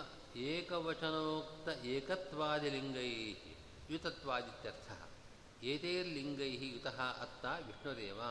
[0.48, 3.12] ಏಕವಚನೋಕ್ತ ಏಕತ್ವಾದಿಲಿಂಗೈ
[3.90, 4.90] ಯುತತ್ವಾದಿತ್ಯರ್ಥ
[5.64, 8.22] ಏತೈರ್ಲಿಂಗೈ ಯುತಃ ಅತ್ತ ವಿಷ್ಣುದೇವ,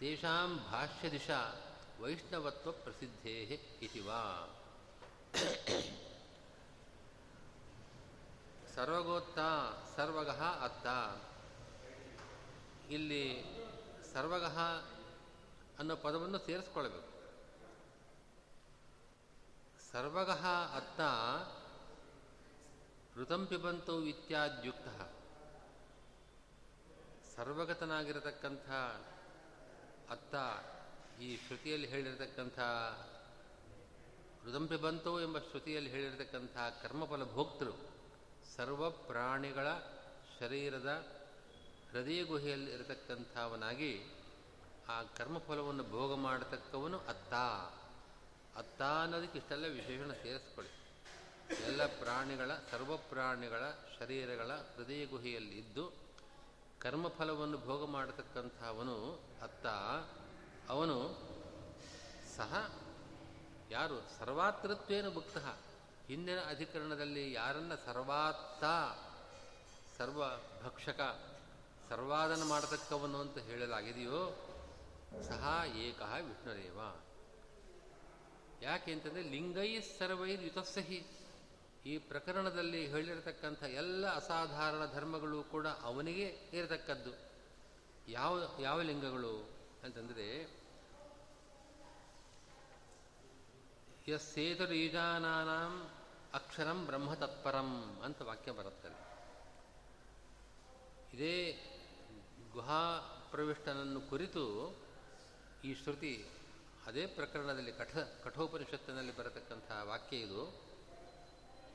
[0.00, 1.60] ತೇಷಾಂ ಭಾಷ್ಯದಿಶಾ
[2.00, 3.42] ವೈಷ್ಣವತ್ವ ಪ್ರಸಿದ್ಧೇ
[3.82, 4.00] ಇತಿ
[8.74, 9.38] ಸರ್ವಗೋತ್ತ
[9.96, 10.86] ಸರ್ವಗಃ ಅತ್ತ.
[12.90, 13.44] ಇಲ್ಲಿ
[14.12, 14.58] ಸರ್ವಗಃ
[15.78, 17.14] ಅನ್ನೋ ಪದವನ್ನು ಸೇರಿಸ್ಕೊಳ್ಬೇಕು.
[19.92, 21.00] ಸರ್ವಗಃ ಅತ್ತ
[23.16, 25.13] ಋತಂ ಪಿಬಂತೌ ಇತ್ಯಾದ್ಯುಕ್ತ.
[27.36, 28.70] ಸರ್ವಗತನಾಗಿರತಕ್ಕಂಥ
[30.10, 30.34] ಅತ್ತ
[31.20, 32.58] ಈ ಶ್ರುತಿಯಲ್ಲಿ ಹೇಳಿರತಕ್ಕಂಥ
[34.44, 37.70] ರುದಂಬಿ ಬಂತೋ ಎಂಬ ಶ್ರುತಿಯಲ್ಲಿ ಹೇಳಿರತಕ್ಕಂಥ ಕರ್ಮಫಲ ಭೋಕ್ತೃ
[38.56, 39.66] ಸರ್ವ ಪ್ರಾಣಿಗಳ
[40.40, 41.06] ಶರೀರದ
[41.92, 44.12] ಹೃದಯ ಗುಹೆಯಲ್ಲಿ ಇರತಕ್ಕಂಥವನಾಗಿ
[44.88, 47.34] ಆ ಕರ್ಮಫಲವನ್ನು ಭೋಗ ಮಾಡತಕ್ಕವನು ಅತ್ತ.
[48.58, 50.72] ಅತ್ತ ಅನ್ನೋದಕ್ಕೆ ಇಷ್ಟೆಲ್ಲ ವಿಶೇಷಣ ಸೇರಿಸ್ಕೊಳ್ಳಿ.
[51.64, 56.03] ಎಲ್ಲ ಪ್ರಾಣಿಗಳ, ಸರ್ವ ಪ್ರಾಣಿಗಳ ಶರೀರಗಳ ಹೃದಯ ಗುಹೆಯಲ್ಲಿ ಇದ್ದು
[56.84, 59.66] ಕರ್ಮಫಲವನ್ನು ಭೋಗ ಮಾಡತಕ್ಕಂಥವನು ಅತ್ತ.
[60.68, 61.18] ಅವನು
[62.36, 62.70] ಸಹ
[63.70, 64.18] ಯಾರು?
[64.18, 65.38] ಸರ್ವಾತೃತ್ವೇನ ಭುಕ್ತ.
[66.06, 68.64] ಹಿಂದಿನ ಅಧಿಕರಣದಲ್ಲಿ ಯಾರನ್ನ ಸರ್ವಾತ್ತ
[69.98, 70.22] ಸರ್ವ
[70.64, 71.20] ಭಕ್ಷಕ
[71.88, 74.50] ಸರ್ವಾದನ ಮಾಡತಕ್ಕವನು ಅಂತ ಹೇಳಲಾಗಿದೆಯೋ,
[75.28, 76.80] ಸಹ ಏಕಃ ವಿಷ್ಣುದೇವ.
[78.62, 81.23] ಯಾಕೆ ಅಂತಂದರೆ ಲಿಂಗೈ ಸರ್ವೈರ್ ಯುತಸ್ಸಹಿ.
[81.86, 87.12] ಈ ಪ್ರಕರಣದಲ್ಲಿ ಹೇಳಿರತಕ್ಕಂಥ ಎಲ್ಲ ಅಸಾಧಾರಣ ಧರ್ಮಗಳು ಕೂಡ ಅವನಿಗೆ ಇರತಕ್ಕದ್ದು.
[88.08, 89.50] ಯಾವ ಯಾವ ಲಿಂಗಗಳು
[89.84, 90.48] ಅಂತಂದರೆ
[94.08, 95.90] ಯಸ್ಸೇತುರೀಜಾನಾಂ
[96.34, 99.14] ಅಕ್ಷರಂ ಬ್ರಹ್ಮತತ್ಪರಂ ಅಂತ ವಾಕ್ಯ ಬರುತ್ತದೆ
[101.12, 101.52] ಇದೇ
[102.52, 104.74] ಗುಹಾ ಪ್ರವಿಷ್ಟನನ್ನು ಕುರಿತು
[105.64, 106.26] ಈ ಶ್ರುತಿ
[106.86, 110.63] ಅದೇ ಪ್ರಕರಣದಲ್ಲಿ ಕಠ, ಕಠೋಪನಿಷತ್ತಿನಲ್ಲಿ ಬರತಕ್ಕಂಥ ವಾಕ್ಯ ಇದು.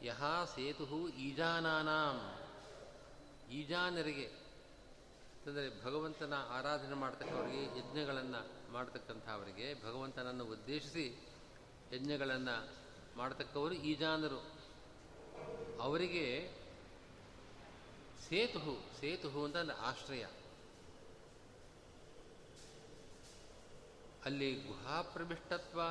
[0.03, 2.39] ಯಹ ಸೇತು ಈಜಾನಾನಾಂ.
[3.51, 4.25] ಈಜಾನರಿಗೆ,
[5.45, 11.27] ಅಂದರೆ ಭಗವಂತನ ಆರಾಧನೆ ಮಾಡ್ತಕ್ಕವರಿಗೆ, ಯಜ್ಞಗಳನ್ನು ಮಾಡತಕ್ಕಂಥವರಿಗೆ, ಭಗವಂತನನ್ನು ಉದ್ದೇಶಿಸಿ
[11.93, 12.69] ಯಜ್ಞಗಳನ್ನು
[13.17, 14.59] ಮಾಡತಕ್ಕವರು ಈಜಾನರು.
[15.81, 16.53] ಅವರಿಗೆ
[18.29, 20.25] ಸೇತು ಸೇತು ಅಂತಂದರೆ ಆಶ್ರಯ.
[24.25, 25.81] ಅಲ್ಲಿ ಗುಹಾ ಪ್ರವಿಷ್ಟತ್ವ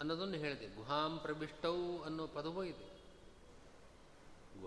[0.00, 0.68] ಅನ್ನೋದನ್ನು ಹೇಳಿದೆ.
[0.68, 2.91] ಗುಹಾಂ ಪ್ರವಿಷ್ಟೌ ಅನ್ನೋ ಪದವೂ ಇದೆ.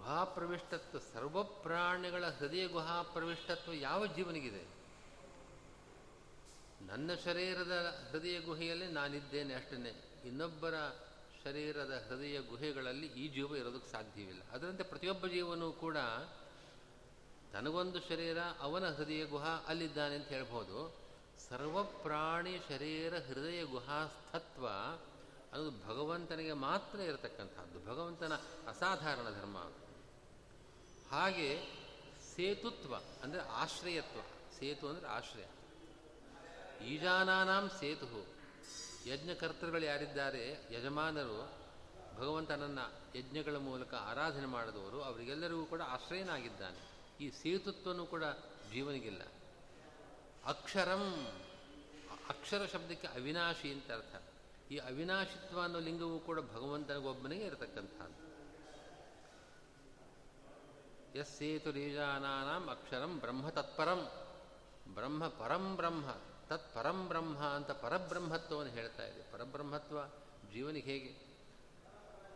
[0.06, 4.68] ಗುಹಾ ಪ್ರವಿಷ್ಟತ್ವ ಸರ್ವ ಪ್ರಾಣಿಗಳ ಹೃದಯ ಗುಹಾ ಪ್ರವಿಷ್ಟತ್ವ ಯಾವ ಜೀವನಿಗಿದೆ?
[6.82, 10.74] ನನ್ನ ಶರೀರದ ಹೃದಯ ಗುಹೆಯಲ್ಲಿ ನಾನಿದ್ದೇನೆ ಅಷ್ಟೇ ಇನ್ನೊಬ್ಬರ
[11.44, 14.42] ಶರೀರದ ಹೃದಯ ಗುಹೆಗಳಲ್ಲಿ ಈ ಜೀವ ಇರೋದಕ್ಕೆ ಸಾಧ್ಯವಿಲ್ಲ.
[14.52, 15.98] ಅದರಂತೆ ಪ್ರತಿಯೊಬ್ಬ ಜೀವನೂ ಕೂಡ
[17.54, 20.98] ತನಗೊಂದು ಶರೀರ, ಅವನ ಹೃದಯ ಗುಹಾ ಅಲ್ಲಿದ್ದಾನೆ ಅಂತ ಹೇಳ್ಬೋದು.
[21.50, 24.68] ಸರ್ವ ಪ್ರಾಣಿ ಶರೀರ ಹೃದಯ ಗುಹಾಸ್ಥತ್ವ
[25.54, 27.86] ಅನ್ನೋದು ಭಗವಂತನಿಗೆ ಮಾತ್ರ ಇರತಕ್ಕಂಥದ್ದು.
[27.86, 28.34] ಭಗವಂತನ
[28.68, 29.58] ಅಸಾಧಾರಣ ಧರ್ಮ
[31.12, 31.62] ಹಾಗೆ
[32.36, 34.20] ಸೇತುತ್ವ ಅಂದರೆ ಆಶ್ರಯತ್ವ.
[34.60, 35.46] ಸೇತು ಅಂದರೆ ಆಶ್ರಯ.
[36.86, 38.28] ಈಜಾನಾಂ ಸೇತು.
[39.08, 40.52] ಯಜ್ಞಕರ್ತೃಗಳು ಯಾರಿದ್ದಾರೆ?
[40.52, 41.66] ಯಜಮಾನರು.
[42.18, 45.02] ಭಗವಂತನನ್ನು ಯಜ್ಞಗಳ ಮೂಲಕ ಆರಾಧನೆ ಮಾಡಿದವರು.
[45.02, 46.96] ಅವರಿಗೆಲ್ಲರಿಗೂ ಕೂಡ ಆಶ್ರಯನಾಗಿದ್ದಾನೆ.
[47.24, 48.24] ಈ ಸೇತುತ್ವನೂ ಕೂಡ
[48.74, 49.22] ಜೀವನಿಗಿಲ್ಲ.
[50.46, 51.32] ಅಕ್ಷರಂ.
[52.30, 54.24] ಅಕ್ಷರ ಶಬ್ದಕ್ಕೆ ಅವಿನಾಶಿ ಅಂತ ಅರ್ಥ.
[54.72, 58.25] ಈ ಅವಿನಾಶಿತ್ವ ಅನ್ನೋ ಲಿಂಗವೂ ಕೂಡ ಭಗವಂತನಿಗೊಬ್ಬನಿಗೆ ಇರತಕ್ಕಂಥದ್ದು.
[61.16, 64.12] ಎಸ್ ಸೇತು ರೀಜಾನಾಂ ಅಕ್ಷರಂ ಬ್ರಹ್ಮ ತತ್ಪರಂ
[64.94, 66.12] ಬ್ರಹ್ಮ ಪರಂ ಬ್ರಹ್ಮ
[66.50, 69.32] ತತ್ ಪರಂ ಬ್ರಹ್ಮ ಅಂತ ಪರಬ್ರಹ್ಮತ್ವವನ್ನು ಹೇಳ್ತಾ ಇದೆ.
[69.32, 70.06] ಪರಬ್ರಹ್ಮತ್ವ
[70.54, 71.36] ಜೀವನಿಗೆ ಹೇಗೆ?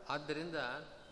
[0.09, 0.55] ಆದ್ದರಿಂದ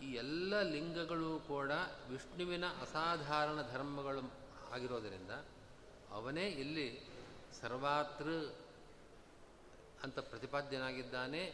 [0.02, 1.70] ಈ ಎಲ್ಲ ಲಿಂಗಗಳು ಕೂಡ
[2.08, 4.32] ವಿಷ್ಣುವಿನ ಅಸಾಧಾರಣ ಧರ್ಮಗಳು
[4.72, 5.30] ಆಗಿರೋದರಿಂದ
[6.10, 7.06] ಅವನೇ ಇಲ್ಲಿ
[7.60, 8.48] ಸರ್ವಾತೃ
[10.02, 11.48] ಅಂತ ಪ್ರತಿಪಾದ್ಯನಾಗಿದ್ದಾನೆ.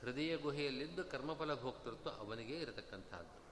[0.00, 3.46] ಹೃದಯ ಗುಹೆಯಲ್ಲಿದ್ದು ಕರ್ಮಫಲ ಭೋಕ್ತೃತ್ವ ಅವನಿಗೆ ಇರತಕ್ಕಂಥದ್ದು.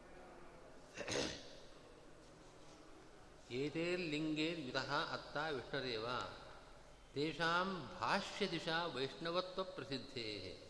[3.51, 6.07] ಏತೇರ್ಲಿಂಗೇರ್ ಯುತಃ ಅತ್ತ ವಿಷ್ಣುರೇವ
[7.15, 10.61] ತೇಷಾಂ ಭಾಷ್ಯ ದಿಶಾ ವೈಷ್ಣವತ್ವ ಪ್ರಸಿದ್ಧೇ.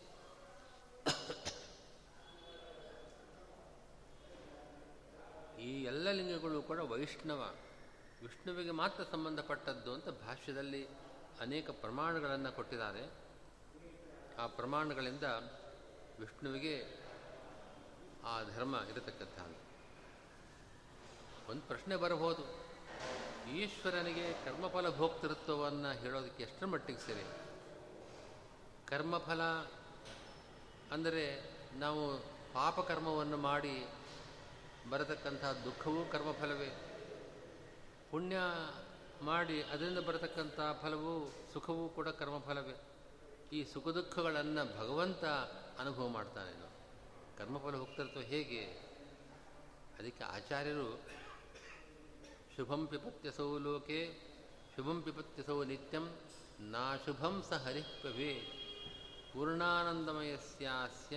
[5.59, 7.55] ಈ ಎಲ್ಲ ಲಿಂಗಗಳು ಕೂಡ ವೈಷ್ಣವ.
[8.21, 10.87] ವಿಷ್ಣುವಿಗೆ ಮಾತ್ರ ಸಂಬಂಧಪಟ್ಟದ್ದು ಅಂತ ಭಾಷ್ಯದಲ್ಲಿ
[11.39, 13.11] ಅನೇಕ ಪ್ರಮಾಣಗಳನ್ನು ಕೊಟ್ಟಿದ್ದಾರೆ.
[14.37, 15.23] ಆ ಪ್ರಮಾಣಗಳಿಂದ
[16.19, 17.05] ವಿಷ್ಣುವಿಗೆ
[18.23, 19.55] ಆ ಧರ್ಮ ಇರತಕ್ಕಂಥ
[21.49, 22.64] ಒಂದು ಪ್ರಶ್ನೆ ಬರಬಹುದು.
[23.51, 27.23] ಈಶ್ವರನಿಗೆ ಕರ್ಮಫಲ ಭೋಕ್ತೃತ್ವವನ್ನು ಹೇಳೋದಕ್ಕೆ ಎಷ್ಟರ ಮಟ್ಟಿಗೆ ಸರಿ
[28.87, 29.41] ಕರ್ಮಫಲ
[30.91, 32.19] ಅಂದರೆ ನಾವು
[32.53, 33.87] ಪಾಪಕರ್ಮವನ್ನು ಮಾಡಿ
[34.89, 36.69] ಬರತಕ್ಕಂಥ ದುಃಖವೂ ಕರ್ಮಫಲವೇ.
[38.11, 38.37] ಪುಣ್ಯ
[39.21, 42.75] ಮಾಡಿ ಅದರಿಂದ ಬರತಕ್ಕಂಥ ಫಲವು ಸುಖವೂ ಕೂಡ ಕರ್ಮಫಲವೇ.
[43.51, 45.25] ಈ ಸುಖ ದುಃಖಗಳನ್ನು ಭಗವಂತ
[45.79, 46.69] ಅನುಭವ ಮಾಡ್ತಾನೆ
[47.37, 48.65] ಕರ್ಮಫಲ ಹೋಗ್ತಿರ್ತವೆ ಹೇಗೆ?
[49.99, 51.01] ಅದಕ್ಕೆ ಆಚಾರ್ಯರು
[52.55, 54.01] ಶುಭಂ ಪಿಪತ್ಯಸೌ ಲೋಕೆ,
[54.73, 56.05] ಶುಭಂ ಪಿಪತ್ಯಸೌ ನಿತ್ಯಂ
[56.73, 58.33] ನಾಶುಭಂ ಸ ಹರಿಪ್ರಭೇ.
[59.33, 61.15] ಪೂರ್ಣಾನಂದಮಯಸ್ಯಾಸ್ಯ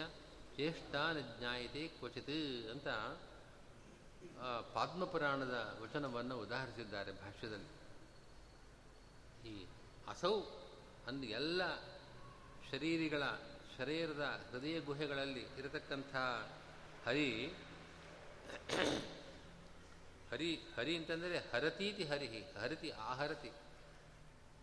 [0.57, 1.03] ಚೇಷ್ಟಾ
[1.38, 2.31] ಜ್ಞಾಯತೆ ಕ್ವಚಿತ್
[2.72, 2.88] ಅಂತ
[4.74, 7.70] ಪಾದ್ಮಪುರಾಣದ ವಚನವನ್ನು ಉದಾಹರಿಸಿದ್ದಾರೆ ಭಾಷ್ಯದಲ್ಲಿ.
[9.48, 9.55] ಈ
[10.09, 10.35] ಅಸೌ
[11.07, 11.62] ಅಂದು ಎಲ್ಲ
[12.70, 13.22] ಶರೀರಿಗಳ,
[13.77, 16.14] ಶರೀರದ ಹೃದಯ ಗುಹೆಗಳಲ್ಲಿ ಇರತಕ್ಕಂಥ
[17.07, 17.29] ಹರಿ
[20.32, 23.50] ಹರಿ ಹರಿ ಅಂತಂದರೆ ಹರತೀತಿ ಹರಿಹಿ, ಹರತಿ ಆಹರತಿ.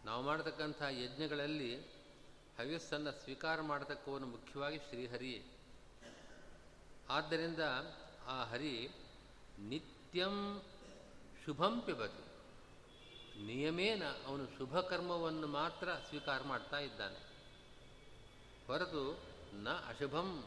[0.05, 1.79] ನಾವು ಮಾಡತಕ್ಕಂಥ ಯಜ್ಞಗಳಲ್ಲಿ
[2.59, 5.45] ಹವ್ಯಸ್ಸನ್ನು ಸ್ವೀಕಾರ ಮಾಡತಕ್ಕವನು ಮುಖ್ಯವಾಗಿ ಶ್ರೀಹರಿಯೇ
[7.09, 7.59] ಆದ್ದರಿಂದ
[8.27, 8.89] ಆ ಹರಿ
[9.59, 10.63] ನಿತ್ಯಂ
[11.45, 12.23] ಶುಭಂ ಪಿಬತಿ.
[13.45, 17.19] ನಿಯಮೇನ ಅವನು ಶುಭ ಕರ್ಮವನ್ನು ಮಾತ್ರ ಸ್ವೀಕಾರ ಮಾಡ್ತಾ ಇದ್ದಾನೆ.
[18.67, 19.23] ಹೊರತು
[19.53, 20.45] ನ ಅಶುಭಂ,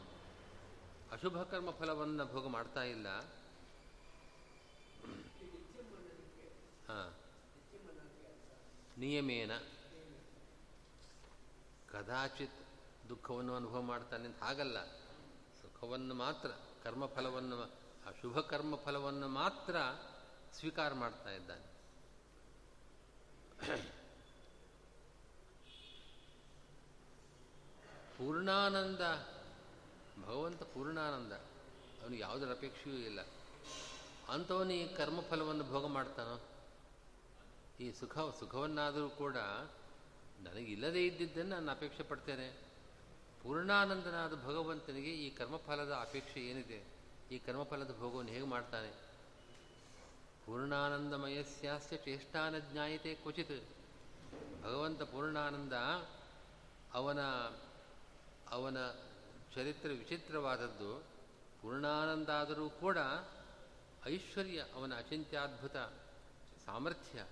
[1.11, 3.07] ಅಶುಭ ಕರ್ಮ ಫಲವನ್ನು ಭೋಗ ಮಾಡ್ತಾ ಇಲ್ಲ.
[8.97, 9.51] ನಿಯಮೇನ.
[11.91, 12.53] ಕದಾಚಿತ್
[13.09, 14.85] ದುಃಖವನ್ನು ಅನುಭವ ಮಾಡ್ತಾನೆ ಅಂತ ಹಾಗಲ್ಲ.
[15.61, 16.51] ಸುಖವನ್ನು ಮಾತ್ರ,
[16.83, 17.71] ಕರ್ಮಫಲವನ್ನು
[18.05, 19.75] ಆ ಶುಭ ಕರ್ಮಫಲವನ್ನು ಮಾತ್ರ
[20.53, 21.79] ಸ್ವೀಕಾರ ಮಾಡ್ತಾ ಇದ್ದಾನೆ.
[28.17, 29.01] ಪೂರ್ಣಾನಂದ,
[30.23, 31.33] ಭಗವಂತ ಪೂರ್ಣಾನಂದ,
[32.01, 33.21] ಅವನಿಗೆ ಯಾವುದರ ಅಪೇಕ್ಷೆಯೂ ಇಲ್ಲ.
[34.29, 36.58] ಅಂಥವನು ಈ ಕರ್ಮಫಲವನ್ನು ಭೋಗ ಮಾಡ್ತಾನೋ?
[37.79, 39.37] ಈ ಸುಖ, ಸುಖವನ್ನಾದರೂ ಕೂಡ
[40.41, 42.49] ನನಗಿಲ್ಲದೇ ಇದ್ದಿದ್ದನ್ನು ನಾನು ಅಪೇಕ್ಷೆ ಪಡ್ತೇನೆ.
[43.43, 46.85] ಪೂರ್ಣಾನಂದನಾದ ಭಗವಂತನಿಗೆ ಈ ಕರ್ಮಫಲದ ಅಪೇಕ್ಷೆ ಏನಿದೆ?
[47.31, 48.91] ಈ ಕರ್ಮಫಲದ ಭೋಗವನ್ನು ಹೇಗೆ ಮಾಡ್ತಾನೆ?
[50.45, 53.63] ಪೂರ್ಣಾನಂದಮಯಸ್ಯಾಸ್ಯ ಚೇಷ್ಟಾನ ಜ್ಞಾಯಿತೆ ಕ್ವಚಿತ್.
[54.63, 55.73] ಭಗವಂತ ಪೂರ್ಣಾನಂದ
[56.93, 57.21] ಅವನ
[58.49, 58.77] ಅವನ
[59.55, 61.03] ಚರಿತ್ರೆ ವಿಚಿತ್ರವಾದದ್ದು.
[61.61, 62.97] ಪೂರ್ಣಾನಂದ ಆದರೂ ಕೂಡ
[64.05, 65.77] ಐಶ್ವರ್ಯ, ಅವನ ಅಚಿಂತ್ಯಾದ್ಭುತ
[66.65, 67.25] ಸಾಮರ್ಥ್ಯ.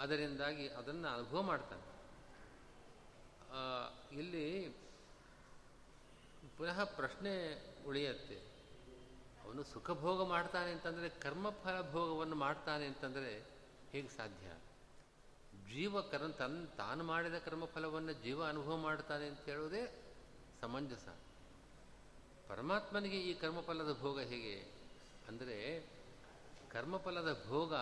[0.00, 1.86] ಅದರಿಂದಾಗಿ ಅದನ್ನು ಅನುಭವ ಮಾಡ್ತಾನೆ.
[4.18, 4.68] ಇಲ್ಲಿ
[6.56, 7.32] ಪುನಃ ಪ್ರಶ್ನೆ
[7.86, 8.38] ಉಳಿಯತ್ತೆ.
[9.44, 13.32] ಅವನು ಸುಖ ಭೋಗ ಮಾಡ್ತಾನೆ ಅಂತಂದರೆ ಕರ್ಮಫಲ ಭೋಗವನ್ನು ಮಾಡ್ತಾನೆ ಅಂತಂದರೆ
[13.92, 14.46] ಹೇಗೆ ಸಾಧ್ಯ?
[15.68, 19.82] ಜೀವ ಕರ್ಮ ತನ್ನ ತಾನು ಮಾಡಿದ ಕರ್ಮಫಲವನ್ನು ಜೀವ ಅನುಭವ ಮಾಡ್ತಾನೆ ಅಂತ ಹೇಳೋದೇ
[20.60, 21.08] ಸಮಂಜಸ.
[22.48, 24.56] ಪರಮಾತ್ಮನಿಗೆ ಈ ಕರ್ಮಫಲದ ಭೋಗ ಹೇಗೆ?
[25.28, 25.58] ಅಂದರೆ
[26.70, 27.74] ಕರ್ಮಫಲದ ಭೋಗ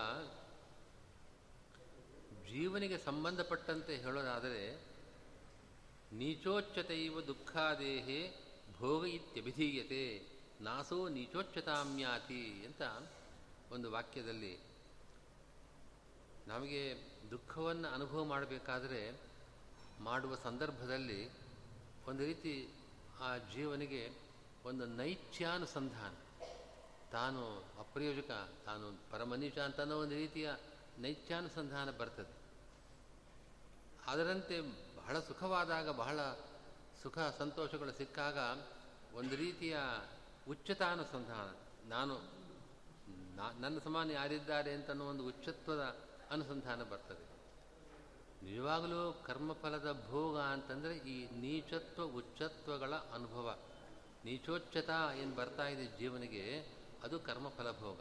[2.51, 4.63] ಜೀವನಿಗೆ ಸಂಬಂಧಪಟ್ಟಂತೆ ಹೇಳೋದಾದರೆ
[6.13, 8.21] ನೀಚೋಚ್ಚತೈವ ದುಃಖಾದೇಹೇ
[8.79, 10.05] ಭೋಗ ಇತ್ಯಭಿಧೀಯತೆ,
[10.61, 12.83] ನಾಸೋ ನೀಚೋಚ್ಚತಾಮ್ಯಾತಿ ಅಂತ
[13.73, 14.55] ಒಂದು ವಾಕ್ಯದಲ್ಲಿ
[16.47, 16.83] ನಮಗೆ
[17.31, 19.21] ದುಃಖವನ್ನು ಅನುಭವ ಮಾಡಬೇಕಾದರೆ,
[20.01, 21.21] ಮಾಡುವ ಸಂದರ್ಭದಲ್ಲಿ
[22.07, 22.69] ಒಂದು ರೀತಿ
[23.21, 24.03] ಆ ಜೀವನಿಗೆ
[24.65, 26.15] ಒಂದು ನೈತ್ಯಾನುಸಂಧಾನ
[27.13, 27.43] ತಾನು
[27.81, 28.31] ಅಪ್ರಯೋಜಕ,
[28.65, 30.51] ತಾನು ಪರಮನೀಚ ಅಂತ ಒಂದು ರೀತಿಯ
[30.99, 32.35] ನೈತ್ಯಾನುಸಂಧಾನ ಬರ್ತದೆ.
[34.07, 34.61] ಅದರಂತೆ
[34.97, 36.21] ಬಹಳ ಸುಖವಾದಾಗ ಬಹಳ
[37.03, 38.39] ಸುಖ ಸಂತೋಷಗಳು ಸಿಕ್ಕಾಗ
[39.15, 39.79] ಒಂದು ರೀತಿಯ
[40.49, 41.49] ಉಚ್ಚತಾನುಸಂಧಾನ.
[41.89, 42.15] ನಾನು
[43.61, 45.97] ನನ್ನ ಸಮಾನ ಯಾರಿದ್ದಾರೆ ಅಂತನ್ನೋ ಒಂದು ಉಚ್ಚತ್ವದ
[46.31, 47.37] ಅನುಸಂಧಾನ ಬರ್ತದೆ.
[48.45, 53.59] ನಿಜವಾಗಲೂ ಕರ್ಮಫಲದ ಭೋಗ ಅಂತಂದರೆ ಈ ನೀಚತ್ವ, ಉಚ್ಚತ್ವಗಳ ಅನುಭವ.
[54.25, 56.45] ನೀಚೋಚ್ಚತ ಏನು ಬರ್ತಾ ಇದೆ ಜೀವನಿಗೆ,
[57.03, 58.01] ಅದು ಕರ್ಮಫಲ ಭೋಗ.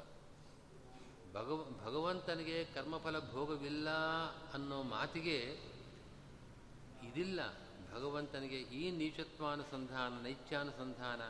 [1.36, 3.90] ಭಗವ, ಭಗವಂತನಿಗೆ ಕರ್ಮಫಲ ಭೋಗವಿಲ್ಲ
[4.54, 5.40] ಅನ್ನೋ ಮಾತಿಗೆ
[7.08, 7.40] ಇದಿಲ್ಲ.
[7.94, 11.22] ಭಗವಂತನಿಗೆ ಈ ನೀಚತ್ವಾನುಸಂಧಾನ, ನೈತ್ಯಾನುಸಂಧಾನ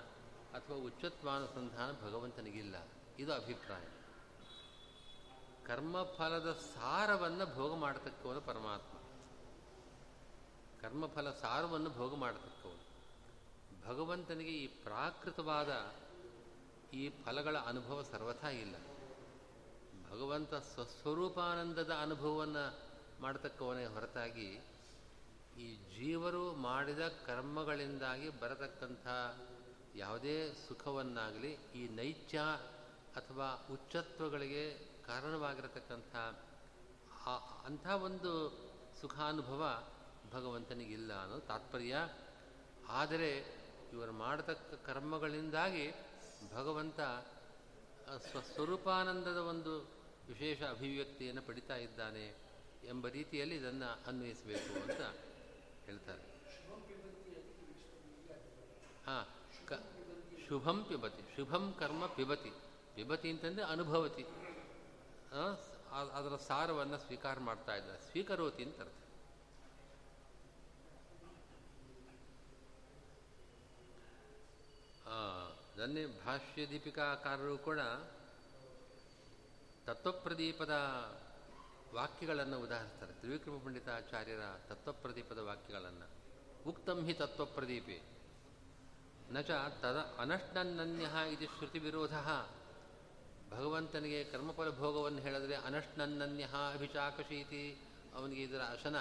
[0.58, 2.76] ಅಥವಾ ಉಚ್ಚತ್ವಾನುಸಂಧಾನ ಭಗವಂತನಿಗಿಲ್ಲ.
[3.20, 3.82] ಇದು ಅಭಿಪ್ರಾಯ.
[5.65, 8.98] ಕರ್ಮಫಲದ ಸಾರವನ್ನು ಭೋಗ ಮಾಡತಕ್ಕವನು ಪರಮಾತ್ಮ.
[10.82, 12.86] ಕರ್ಮಫಲ ಸಾರವನ್ನು ಭೋಗ ಮಾಡತಕ್ಕವನು.
[13.88, 15.96] ಭಗವಂತನಿಗೆ ಈ ಪ್ರಾಕೃತವಾದ
[16.94, 18.76] ಈ ಫಲಗಳ ಅನುಭವ ಸರ್ವಥಾ ಇಲ್ಲ.
[20.12, 22.65] ಭಗವಂತ ಸ್ವಸ್ವರೂಪಾನಂದದ ಅನುಭವವನ್ನು
[23.22, 24.50] ಮಾಡತಕ್ಕವನೇ ಹೊರತಾಗಿ
[25.58, 29.08] ಈ ಜೀವರು ಮಾಡಿದ ಕರ್ಮಗಳಿಂದಾಗಿ ಬರತಕ್ಕಂಥ
[29.96, 32.39] ಯಾವುದೇ ಸುಖವನ್ನಾಗಲಿ ಈ ನೈತ್ಯ
[33.15, 34.63] ಅಥವಾ ಉಚ್ಚತ್ವಗಳಿಗೆ
[35.06, 36.15] ಕಾರಣವಾಗಿರತಕ್ಕಂಥ
[37.65, 38.32] ಅಂಥ ಒಂದು
[39.02, 39.63] ಸುಖಾನುಭವ
[40.32, 41.96] ಭಗವಂತನಿಗಿಲ್ಲ ಅನ್ನೋ ತಾತ್ಪರ್ಯ.
[42.89, 43.30] ಆದರೆ
[43.94, 45.86] ಇವರು ಮಾಡತಕ್ಕ ಕರ್ಮಗಳಿಂದಾಗಿ
[46.54, 47.00] ಭಗವಂತ
[48.22, 49.95] ಸ್ವಸ್ವರೂಪಾನಂದದ ಒಂದು
[50.30, 52.26] ವಿಶೇಷ ಅಭಿವ್ಯಕ್ತಿಯನ್ನು ಪಡಿತಾ ಇದ್ದಾನೆ
[52.84, 55.02] ಎಂಬ ರೀತಿಯಲ್ಲಿ ಇದನ್ನು ಅನ್ವಯಿಸಬೇಕು ಅಂತ
[55.86, 56.24] ಹೇಳ್ತಾರೆ.
[59.06, 59.26] ಹಾಂ,
[59.68, 59.74] ಕ,
[60.48, 62.52] ಶುಭಂ ಪಿಬತಿ, ಶುಭಂ ಕರ್ಮ ಪಿಬತಿ.
[62.96, 64.26] ಪಿಬತಿ ಅಂತಂದರೆ ಅನುಭವತಿ.
[66.16, 68.92] ಅದರ ಸಾರವನ್ನು ಸ್ವೀಕಾರ ಮಾಡ್ತಾ ಇದ್ದಾರೆ ಸ್ವೀಕರೋತಿ ಅಂತ ಅರ್ಥ.
[75.08, 77.80] ಅದನ್ನೇ ಭಾಷ್ಯ ದೀಪಿಕಾಕಾರರು ಕೂಡ
[79.86, 80.74] ತತ್ವಪ್ರದೀಪದ
[81.93, 83.13] ವಾಕ್ಯಗಳನ್ನು ಉದಾಹರಿಸ್ತಾರೆ.
[83.13, 86.08] ತ್ರಿವಿಕ್ರಮ ಪಂಡಿತಾಚಾರ್ಯರ ತತ್ವಪ್ರದೀಪದ ವಾಕ್ಯಗಳನ್ನು.
[86.69, 87.98] ಉಕ್ತಂ ಹಿ ತತ್ವಪ್ರದೀಪೆ.
[89.32, 92.15] ನಚ ತದ ಅನಶ್ನನ್ಯ ಇದು ಶ್ರುತಿ ವಿರೋಧ
[93.52, 97.63] ಭಗವಂತನಿಗೆ ಕರ್ಮಫಲ ಭೋಗವನ್ನು ಹೇಳಿದ್ರೆ ಅನಶ್ನನ್ಯ ಅಭಿಚಾಕಶೀತಿ.
[98.15, 98.98] ಅವನಿಗೆ ಇದರ ಅಶನ.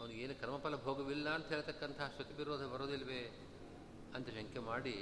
[0.00, 3.22] ಅವನಿಗೇನು ಕರ್ಮಫಲ ಭೋಗವಿಲ್ಲ ಅಂತ ಹೇಳ್ತಕ್ಕಂತಹ ಶ್ರುತಿ ವಿರೋಧ ಬರೋದಿಲ್ವೇ
[4.14, 4.98] ಅಂತ ಶಂಕೆ ಮಾಡಿ,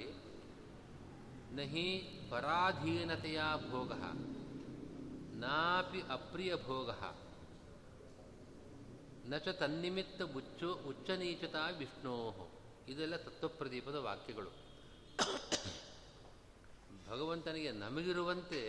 [1.53, 1.89] ನಹಿ
[2.31, 3.93] ಪರಾಧೀನತೆಯ ಭೋಗ.
[5.43, 6.91] ನಾಪಿ ಅಪ್ರಿಯ ಭೋಗ.
[9.31, 10.23] ನಚ ತನ್ನಿಮಿತ್ತ
[10.89, 12.17] ಉಚ್ಚ ನೀಚತಾ ವಿಷ್ಣೋ.
[12.89, 14.51] ಇದೆಲ್ಲ ತತ್ವಪ್ರದೀಪದ ವಾಕ್ಯಗಳು.
[17.11, 18.63] ಭಗವಂತನಿಗೆ ನಮಗಿರುವಂತೆ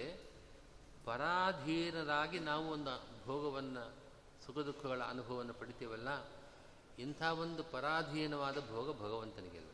[1.06, 2.94] ಪರಾಧೀನರಾಗಿ ನಾವು ಒಂದು
[3.26, 3.84] ಭೋಗವನ್ನು
[4.46, 6.10] ಸುಖ ದುಃಖಗಳ ಅನುಭವವನ್ನು ಪಡಿತೀವಲ್ಲ,
[7.00, 9.70] ಇಂಥ ಒಂದು ಪರಾಧೀನವಾದ ಭೋಗ ಭಗವಂತನಿಗೆಲ್ಲ.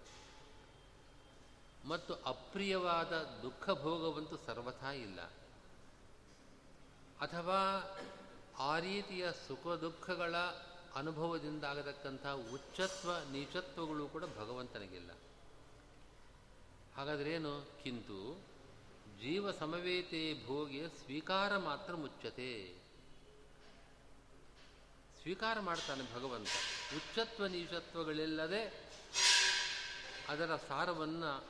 [1.90, 5.20] ಮತ್ತು ಅಪ್ರಿಯವಾದ ದುಃಖ ಭೋಗವಂತೂ ಸರ್ವಥಾ ಇಲ್ಲ.
[7.22, 7.60] ಅಥವಾ
[8.60, 10.36] ಆ ರೀತಿಯ ಸುಖ ದುಃಖಗಳ
[10.96, 15.12] ಅನುಭವದಿಂದಾಗತಕ್ಕಂಥ ಉಚ್ಚತ್ವ, ನೀಚತ್ವಗಳು ಕೂಡ ಭಗವಂತನಿಗಿಲ್ಲ.
[16.98, 18.42] ಹಾಗಾದ್ರೆ ಏನು ಕಿಂತು
[19.22, 22.76] ಜೀವ ಸಮವೇತೆ ಭೋಗಿಯ ಸ್ವೀಕಾರ ಮಾತ್ರ ಮುಚ್ಚತೆ.
[25.22, 26.48] ಸ್ವೀಕಾರ ಮಾಡ್ತಾನೆ ಭಗವಂತ.
[26.96, 28.90] ಉಚ್ಚತ್ವ, ನೀಚತ್ವಗಳಿಲ್ಲದೆ
[30.28, 31.46] ಅದರ ಸಾರವನ್ನು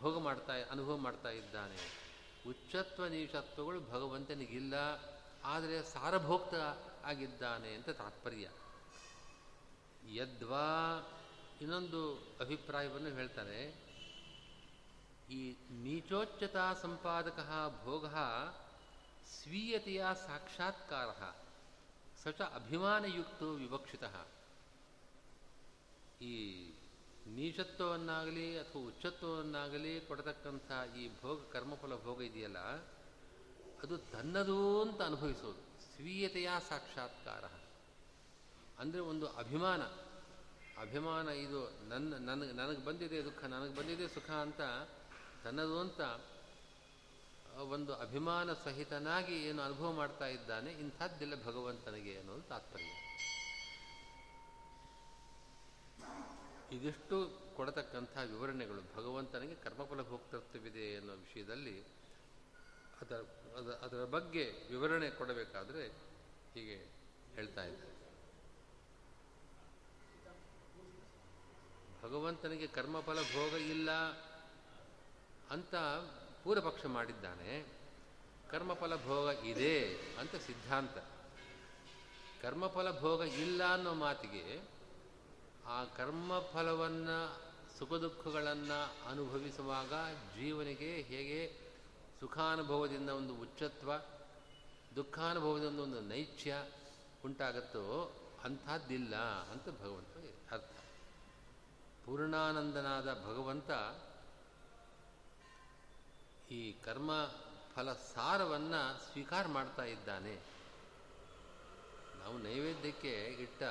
[0.00, 2.01] ಭೋಗ ಮಾಡ್ತಾ, ಅನುಭವ ಮಾಡ್ತಾ ಇದ್ದಾನೆ.
[2.48, 4.74] ಉಚ್ಚತ್ವ ನೀಚತ್ವಗಳು ಭಗವಂತನಿಗಿಲ್ಲ,
[5.44, 6.54] ಆದರೆ ಸಾರಭೋಕ್ತ
[7.04, 8.48] ಆಗಿದ್ದಾನೆ ಅಂತ ತಾತ್ಪರ್ಯ.
[10.14, 10.68] ಯದ್ವಾ
[11.60, 12.00] ಇನ್ನೊಂದು
[12.40, 13.60] ಅಭಿಪ್ರಾಯವನ್ನು ಹೇಳ್ತಾರೆ.
[15.30, 17.40] ಈ ನೀಚೋಚ್ಚತಾ ಸಂಪಾದಕ
[17.84, 18.06] ಭೋಗ
[19.32, 21.10] ಸ್ವೀಯತೆಯ ಸಾಕ್ಷಾತ್ಕಾರ
[22.22, 24.04] ಸಚ ಅಭಿಮಾನಯುಕ್ತೋ ವಿವಕ್ಷಿತ.
[26.22, 26.71] ಈ
[27.26, 32.58] ನೀಚತ್ವವನ್ನಾಗಲಿ ಅಥವಾ ಉಚ್ಚತ್ವವನ್ನಾಗಲಿ ಕೊಡತಕ್ಕಂಥ ಈ ಭೋಗ, ಕರ್ಮಫಲ ಭೋಗ ಇದೆಯಲ್ಲ,
[33.82, 35.60] ಅದು ತನ್ನದು ಅಂತ ಅನುಭವಿಸೋದು.
[35.94, 37.44] ಸ್ವೀಯತೆಯ ಸಾಕ್ಷಾತ್ಕಾರ.
[38.78, 39.82] ಅಂದರೆ ಒಂದು ಅಭಿಮಾನ.
[40.80, 44.60] ಅಭಿಮಾನ ಇದು ನನ್ನ ನನಗೆ ನನಗೆ ಬಂದಿದೆ ದುಃಖ, ನನಗೆ ಬಂದಿದೆ ಸುಖ ಅಂತ
[45.44, 46.00] ತನ್ನದು ಅಂತ
[47.58, 53.01] ಒಂದು ಅಭಿಮಾನ ಸಹಿತನಾಗಿ ಏನು ಅನುಭವ ಮಾಡ್ತಾ ಇದ್ದಾನೆ, ಇಂಥದ್ದೆಲ್ಲ ಭಗವಂತನಿಗೆ ಅನ್ನೋದು ತಾತ್ಪರ್ಯ.
[56.72, 61.80] ಇದಿಷ್ಟು ಕೊಡತಕ್ಕಂಥ ವಿವರಣೆಗಳು ಭಗವಂತನಿಗೆ ಕರ್ಮಫಲ ಭೋಕ್ತೃತ್ವವಿದೆ ಅನ್ನೋ ವಿಷಯದಲ್ಲಿ
[63.00, 63.14] ಅದರ,
[63.56, 65.88] ಅದ- ಅದರ ಬಗ್ಗೆ ವಿವರಣೆ ಕೊಡಬೇಕಾದ್ರೆ
[66.54, 66.76] ಹೀಗೆ
[67.34, 67.92] ಹೇಳ್ತಾ ಇದ್ದಾರೆ.
[72.02, 73.90] ಭಗವಂತನಿಗೆ ಕರ್ಮಫಲ ಭೋಗ ಇಲ್ಲ
[75.50, 75.74] ಅಂತ
[76.44, 77.66] ಪೂರ್ವಪಕ್ಷ ಮಾಡಿದ್ದಾನೆ.
[78.50, 80.98] ಕರ್ಮಫಲ ಭೋಗ ಇದೆ ಅಂತ ಸಿದ್ಧಾಂತ.
[82.42, 84.81] ಕರ್ಮಫಲ ಭೋಗ ಇಲ್ಲ ಅನ್ನೋ ಮಾತಿಗೆ
[85.66, 87.42] ಆ ಕರ್ಮಫಲವನ್ನು
[87.78, 89.92] ಸುಖ ದುಃಖಗಳನ್ನು ಅನುಭವಿಸುವಾಗ
[90.36, 91.72] ಜೀವನಿಗೆ ಹೇಗೆ
[92.20, 93.92] ಸುಖಾನುಭವದಿಂದ ಒಂದು ಉಚ್ಚತ್ವ
[94.96, 96.66] ದುಃಖಾನುಭವದಿಂದ ಒಂದು ನೈಚ್ಯ
[97.24, 99.16] ಉಂಟಾಗುತ್ತೋ ಅಂಥದ್ದಿಲ್ಲ
[99.50, 100.16] ಅಂತ ಭಗವಂತ
[100.52, 100.78] ಅರ್ಥ.
[102.04, 103.70] ಪೂರ್ಣಾನಂದನಾದ ಭಗವಂತ
[106.50, 107.10] ಈ ಕರ್ಮ
[107.74, 110.40] ಫಲ ಸಾರವನ್ನು ಸ್ವೀಕಾರ ಮಾಡ್ತಾ ಇದ್ದಾನೆ.
[112.18, 113.62] ನಾವು ನೈವೇದ್ಯಕ್ಕೆ ಇಟ್ಟ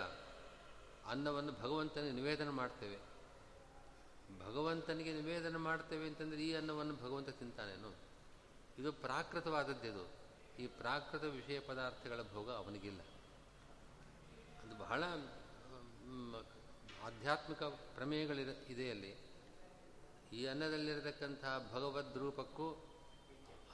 [1.06, 3.12] ಅನ್ನವನ್ನು ಭಗವಂತನಿಗೆ ನಿವೇದನೆ ಮಾಡ್ತೇವೆ.
[4.40, 7.96] ಭಗವಂತನಿಗೆ ನಿವೇದನೆ ಮಾಡ್ತೇವೆ ಅಂತಂದರೆ ಈ ಅನ್ನವನ್ನು ಭಗವಂತ ತಿಂತಾನೇನು
[8.78, 10.22] ಇದು ಪ್ರಾಕೃತವಾದದ್ದಿದು
[10.60, 13.02] ಈ ಪ್ರಾಕೃತ ವಿಷಯ ಪದಾರ್ಥಗಳ ಭೋಗ ಅವನಿಗಿಲ್ಲ.
[14.64, 15.04] ಅದು ಬಹಳ
[17.04, 19.18] ಆಧ್ಯಾತ್ಮಿಕ ಪ್ರಮೇಯಗಳಿರ ಇದೆ ಅಲ್ಲಿ.
[20.34, 22.86] ಈ ಅನ್ನದಲ್ಲಿರತಕ್ಕಂಥ ಭಗವದ್ ರೂಪಕ್ಕೂ,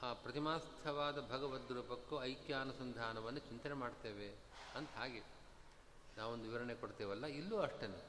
[0.02, 4.34] ಆ ಪ್ರತಿಮಾಸ್ಥವಾದ ಭಗವದ್ ರೂಪಕ್ಕೂ ಐಕ್ಯಾನುಸಂಧಾನವನ್ನು ಚಿಂತನೆ ಮಾಡ್ತೇವೆ
[4.74, 5.37] ಅಂತ ಹಾಗೆ.
[6.18, 7.26] ನಾವೊಂದು ವಿವರಣೆ ಕೊಡ್ತೇವಲ್ಲ?
[7.26, 8.04] ಇಲ್ಲೂ ಅಷ್ಟೇ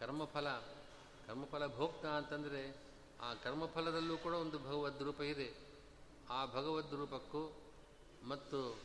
[0.00, 0.48] ಕರ್ಮಫಲ
[1.26, 2.76] ಕರ್ಮಫಲ ಭೋಕ್ತ ಅಂತಂದರೆ
[3.20, 5.48] ಆ ಕರ್ಮಫಲದಲ್ಲೂ ಕೂಡ ಒಂದು ಭಗವದ್ ರೂಪ ಇದೆ.
[6.30, 7.42] ಆ ಭಗವದ್ ರೂಪಕ್ಕೂ
[8.28, 8.80] ಮತ್ತು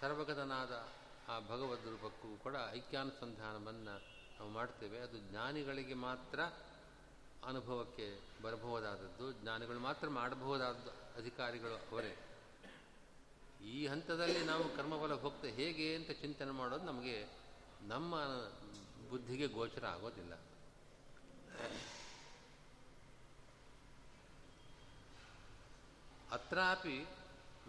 [0.00, 0.88] ಸರ್ವಗತನಾದ
[1.28, 3.98] ಆ ಭಗವದ್ ರೂಪಕ್ಕೂ ಕೂಡ ಐಕ್ಯಾನುಸಂಧಾನವನ್ನು
[4.38, 4.98] ನಾವು ಮಾಡ್ತೇವೆ.
[4.98, 6.40] ಅದು ಜ್ಞಾನಿಗಳಿಗೆ ಮಾತ್ರ
[7.44, 9.32] ಅನುಭವಕ್ಕೆ ಬರಬಹುದಾದದ್ದು.
[9.32, 10.76] ಜ್ಞಾನಿಗಳು ಮಾತ್ರ ಮಾಡಬಹುದಾದ
[11.16, 12.16] ಅಧಿಕಾರಿಗಳು ಅವರೇ.
[13.64, 17.37] ಈ ಹಂತದಲ್ಲಿ ನಾವು ಕರ್ಮಫಲ ಭೋಕ್ತ ಹೇಗೆ ಅಂತ ಚಿಂತನೆ ಮಾಡೋದು ನಮಗೆ
[17.80, 18.14] ನಮ್ಮ
[19.10, 20.34] ಬುದ್ಧಿಗೆ ಗೋಚರ ಆಗೋದಿಲ್ಲ.
[26.32, 26.96] ಅತ್ರಾಪಿ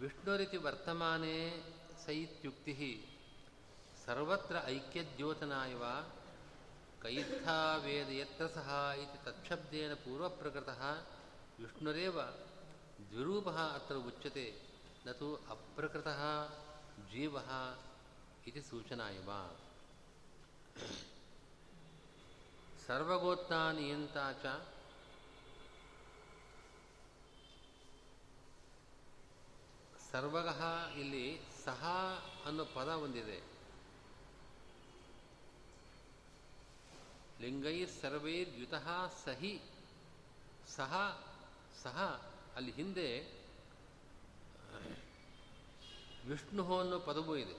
[0.00, 1.36] ವಿಷ್ಣುರಿತಿ ವರ್ತಮಾನೇ
[2.06, 2.90] ಸೈತ್ಯುಕ್ತಿ
[4.06, 5.84] ಸರ್ವತ್ರ ಐಕ್ಯದ್ಯೋತನಾಯವ
[7.02, 10.80] ಕೈತ್ಥಾ ವೇದ ಯತ್ರ ಸಹ ಇತಿ ತತ್ಶಬ್ದೇನ ಪೂರ್ವಪ್ರಕೃತಃ
[11.60, 12.18] ವಿಷ್ಣುರೇವ
[13.10, 14.46] ದ್ವಿರೂಪ ಅತ್ರ ಉಚ್ಯತೆ
[15.06, 16.20] ನತು ಅಪ್ರಕೃತಃ
[17.12, 17.36] ಜೀವ
[18.46, 19.30] ಇತಿ ಸೂಚನಾ ಇವ
[22.86, 24.46] ಸರ್ವಗೋತ್ತಾ ನಿಯಂತಾಚ
[31.00, 31.84] ಇಲ್ಲಿ ಸಹ
[32.46, 33.42] ಅನ್ನೋ ಪದ ಹೊಂದಿದೆ
[37.40, 38.74] ಲಿಂಗೈ ಸರ್ವೈರ್ಯುತ
[39.24, 39.60] ಸಹಿ.
[40.76, 40.92] ಸಹ
[41.82, 41.98] ಸಹ,
[42.56, 43.08] ಅಲ್ಲಿ ಹಿಂದೆ
[46.26, 47.56] ವಿಷ್ಣು ಅನ್ನೋ ಪದವೂ ಇದೆ.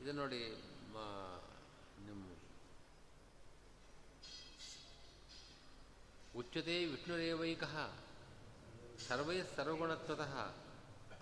[0.00, 0.40] ಇದು ನೋಡಿ
[6.54, 7.90] ಉಚ್ಯತೆ ವಿಷ್ಣುರೇವೈಕಃ
[9.08, 10.54] ಸರ್ವೈ ಸರ್ವಗುಣತ್ವತಃ.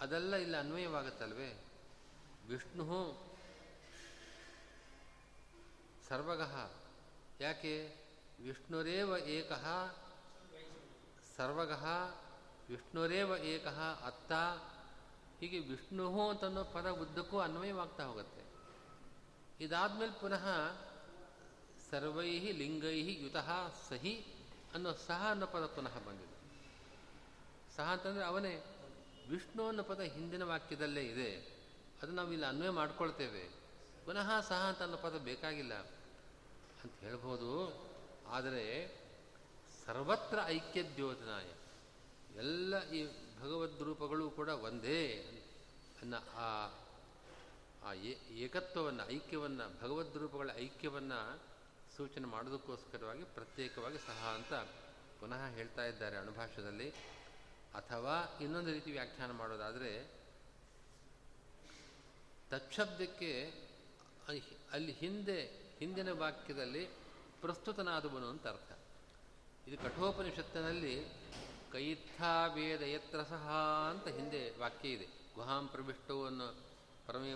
[0.00, 1.64] ಅದೆಲ್ಲ ಇಲ್ಲಿ ಅನ್ವಯವಾಗುತ್ತಲ್ವೇ?
[2.46, 3.24] ವಿಷ್ಣು
[6.08, 6.70] ಸರ್ವಗಃ.
[7.40, 7.96] ಯಾಕೆ?
[8.40, 9.94] ವಿಷ್ಣುರೇವ ಏಕಃ.
[11.36, 11.86] ಸರ್ವಗಃ
[12.70, 14.32] ವಿಷ್ಣುರೇವ ಏಕಃ ಅತ್ತ.
[15.40, 18.44] ಹೀಗೆ ವಿಷ್ಣು ಅಂತನ್ನೋ ಪದ ಉದ್ದಕ್ಕೂ ಅನ್ವಯವಾಗ್ತಾ ಹೋಗುತ್ತೆ.
[19.64, 20.46] ಇದಾದ್ಮೇಲೆ ಪುನಃ
[21.90, 23.50] ಸರ್ವೈ ಲಿಂಗೈ ಯುತಃ
[23.88, 24.41] ಸಹಿ
[24.74, 26.36] ಅನ್ನೋ ಸಹ ಅನ್ನೋ ಪದ ಪುನಃ ಬಂದಿದೆ.
[27.76, 28.64] ಸಹ ಅಂತಂದರೆ ಅವನೇ
[29.28, 31.36] ವಿಷ್ಣು ಅನ್ನೋ ಪದ ಹಿಂದಿನ ವಾಕ್ಯದಲ್ಲೇ ಇದೆ.
[32.02, 33.44] ಅದು ನಾವು ಇಲ್ಲಿ ಅನ್ವಯ ಮಾಡ್ಕೊಳ್ತೇವೆ.
[34.04, 35.74] ಪುನಃ ಸಹ ಅಂತ ಅನ್ನೋ ಪದ ಬೇಕಾಗಿಲ್ಲ
[36.84, 37.52] ಅಂತ ಹೇಳ್ಬೋದು.
[38.26, 38.96] ಆದರೆ
[39.86, 41.44] ಸರ್ವತ್ರ ಐಕ್ಯ ದ್ಯೋತನಾಯ
[42.36, 43.06] ಎಲ್ಲ ಈ
[43.42, 45.18] ಭಗವದ್ ರೂಪಗಳು ಕೂಡ ಒಂದೇ
[46.02, 46.14] ಅನ್ನ
[47.84, 47.92] ಆ
[48.30, 51.38] ಏಕತ್ವವನ್ನು, ಐಕ್ಯವನ್ನು, ಭಗವದ್ ರೂಪಗಳ ಐಕ್ಯವನ್ನು
[51.96, 54.54] ಸೂಚನೆ ಮಾಡೋದಕ್ಕೋಸ್ಕರವಾಗಿ ಪ್ರತ್ಯೇಕವಾಗಿ ಸಹ ಅಂತ
[55.20, 56.88] ಪುನಃ ಹೇಳ್ತಾ ಇದ್ದಾರೆ ಅಣುಭಾಷದಲ್ಲಿ
[57.74, 59.92] ಅಥವಾ ಇನ್ನೊಂದು ರೀತಿ ವ್ಯಾಖ್ಯಾನ ಮಾಡೋದಾದರೆ,
[62.50, 63.30] ತತ್ಶಬ್ದಕ್ಕೆ
[64.72, 65.38] ಅಲ್ಲಿ ಹಿಂದೆ,
[65.78, 66.84] ಹಿಂದಿನ ವಾಕ್ಯದಲ್ಲಿ
[67.40, 68.72] ಪ್ರಸ್ತುತನಾದವನು ಅಂತ ಅರ್ಥ.
[69.66, 70.94] ಇದು ಕಠೋಪನಿಷತ್ತಿನಲ್ಲಿ
[71.72, 73.44] ಕೈತ್ಥಾ ವೇದ ಯತ್ರ ಸಹ
[73.90, 75.06] ಅಂತ ಹಿಂದೆ ವಾಕ್ಯ ಇದೆ.
[75.34, 76.48] ಗುಹಾಂ ಪ್ರವಿಷ್ಟವನ್ನು ಅನ್ನೋ
[77.06, 77.34] ಪರಮೇ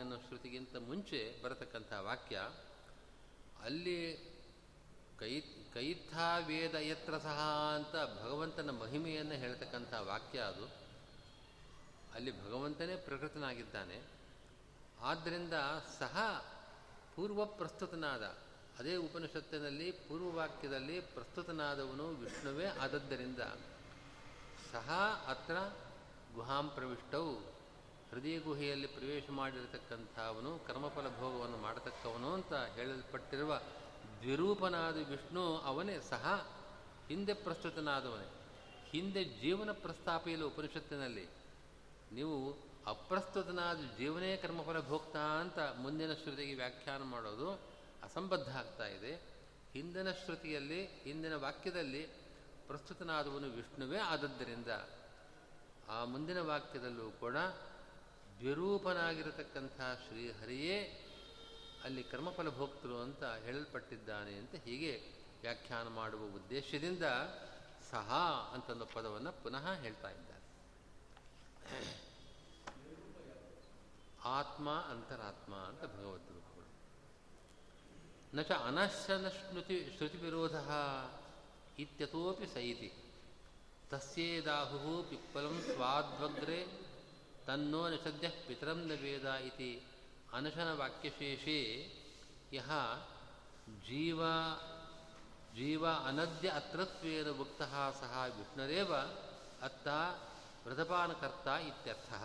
[0.00, 2.38] ಅನ್ನೋ ಶ್ರುತಿಗಿಂತ ಮುಂಚೆ ಬರತಕ್ಕಂಥ ವಾಕ್ಯ.
[3.64, 4.28] ಅಲ್ಲಿ
[5.18, 5.40] ಕೈ
[5.74, 7.40] ಕೈತ್ಥಾ ವೇದ ಯತ್ರ ಸಹ
[7.74, 10.66] ಅಂತ ಭಗವಂತನ ಮಹಿಮೆಯನ್ನು ಹೇಳ್ತಕ್ಕಂಥ ವಾಕ್ಯ ಅದು.
[12.14, 14.02] ಅಲ್ಲಿ ಭಗವಂತನೇ ಪ್ರಕೃತನಾಗಿದ್ದಾನೆ.
[15.00, 15.52] ಆದ್ದರಿಂದ
[15.98, 16.44] ಸಹ
[17.16, 18.22] ಪೂರ್ವ ಪ್ರಸ್ತುತನಾದ
[18.78, 23.38] ಅದೇ ಉಪನಿಷತ್ತಿನಲ್ಲಿ ಪೂರ್ವವಾಕ್ಯದಲ್ಲಿ ಪ್ರಸ್ತುತನಾದವನು ವಿಷ್ಣುವೇ ಆದದ್ದರಿಂದ
[24.72, 24.90] ಸಹ
[25.28, 25.56] ಅತ್ರ
[26.34, 27.57] ಗುಹಾಂ ಪ್ರವಿಷ್ಟವು
[28.10, 33.60] ಹೃದಯ ಗುಹೆಯಲ್ಲಿ ಪ್ರವೇಶ ಮಾಡಿರತಕ್ಕಂಥವನು, ಕರ್ಮಫಲ ಭೋಗವನ್ನು ಮಾಡತಕ್ಕವನು ಅಂತ ಹೇಳಲ್ಪಟ್ಟಿರುವ
[34.20, 36.24] ದ್ವಿರೂಪನಾದ ವಿಷ್ಣು ಅವನೇ ಸಹ
[37.08, 38.28] ಹಿಂದೆ ಪ್ರಸ್ತುತನಾದವನೇ.
[38.90, 41.28] ಹಿಂದೆ ಜೀವನ ಪ್ರಸ್ತಾಪಿಯಲು ಉಪನಿಷತ್ತಿನಲ್ಲಿ
[42.12, 42.52] ನೀವು
[42.86, 47.50] ಅಪ್ರಸ್ತುತನಾದ ಜೀವನೇ ಕರ್ಮಫಲ ಭೋಗ್ತಾ ಅಂತ ಮುಂದಿನ ಶ್ರುತಿಗೆ ವ್ಯಾಖ್ಯಾನ ಮಾಡೋದು
[48.02, 49.12] ಅಸಂಬದ್ಧ ಆಗ್ತಾ ಇದೆ.
[49.72, 52.02] ಹಿಂದಿನ ಶ್ರುತಿಯಲ್ಲಿ, ಹಿಂದಿನ ವಾಕ್ಯದಲ್ಲಿ
[52.66, 54.68] ಪ್ರಸ್ತುತನಾದವನು ವಿಷ್ಣುವೇ ಆದದ್ದರಿಂದ
[55.88, 57.36] ಆ ಮುಂದಿನ ವಾಕ್ಯದಲ್ಲೂ ಕೂಡ
[58.38, 61.04] ದ್ವಿರೂಪನಾಗಿರತಕ್ಕಂಥ ಶ್ರೀಹರಿಯೇ
[61.84, 64.92] ಅಲ್ಲಿ ಕರ್ಮಫಲ ಭೋಕ್ತರು ಅಂತ ಹೇಳಲ್ಪಟ್ಟಿದ್ದಾನೆ ಅಂತ ಹೀಗೆ
[65.40, 67.02] ವ್ಯಾಖ್ಯಾನ ಮಾಡುವ ಉದ್ದೇಶದಿಂದ
[67.90, 68.10] ಸಹ
[68.54, 70.38] ಅಂತನ್ನೋ ಪದವನ್ನು ಪುನಃ ಹೇಳ್ತಾ ಇದ್ದಾರೆ.
[74.24, 76.28] ಆತ್ಮ ಅಂತರಾತ್ಮ ಅಂತ ಭಗವದ್
[78.34, 80.56] ನಚ ಅನಶ್ಚನ ಸ್ಮೃತಿ ಶ್ರುತಿ ವಿರೋಧ
[81.78, 82.92] ಇತ್ಯತೋಪಿ ಸೈತಿ.
[83.90, 86.87] ತಸ್ಯೇದಾಹು ಪಿಪ್ಪಲಂ ಸ್ವಾದ್ವಗ್ರೆ
[87.48, 89.70] ತನ್ನೋ ನ ಸದ್ಯ ಪಿತರಂ ನ ವೇದ ಇತಿ
[90.32, 91.60] ಅನಶನ ವಾಕ್ಯಶೇಷೇ
[92.52, 92.70] ಯಹ
[93.86, 94.20] ಜೀವ
[95.54, 98.92] ಜೀವ ಅನದ್ಯ ಅತ್ರತ್ವೇನ ಉಕ್ತಃ ಸಹ ವಿಷ್ಣುರೇವ
[99.62, 99.86] ಅತ್ತ
[100.66, 102.24] ವ್ರತಪಾನಕರ್ತ ಇತ್ಯರ್ಥಃ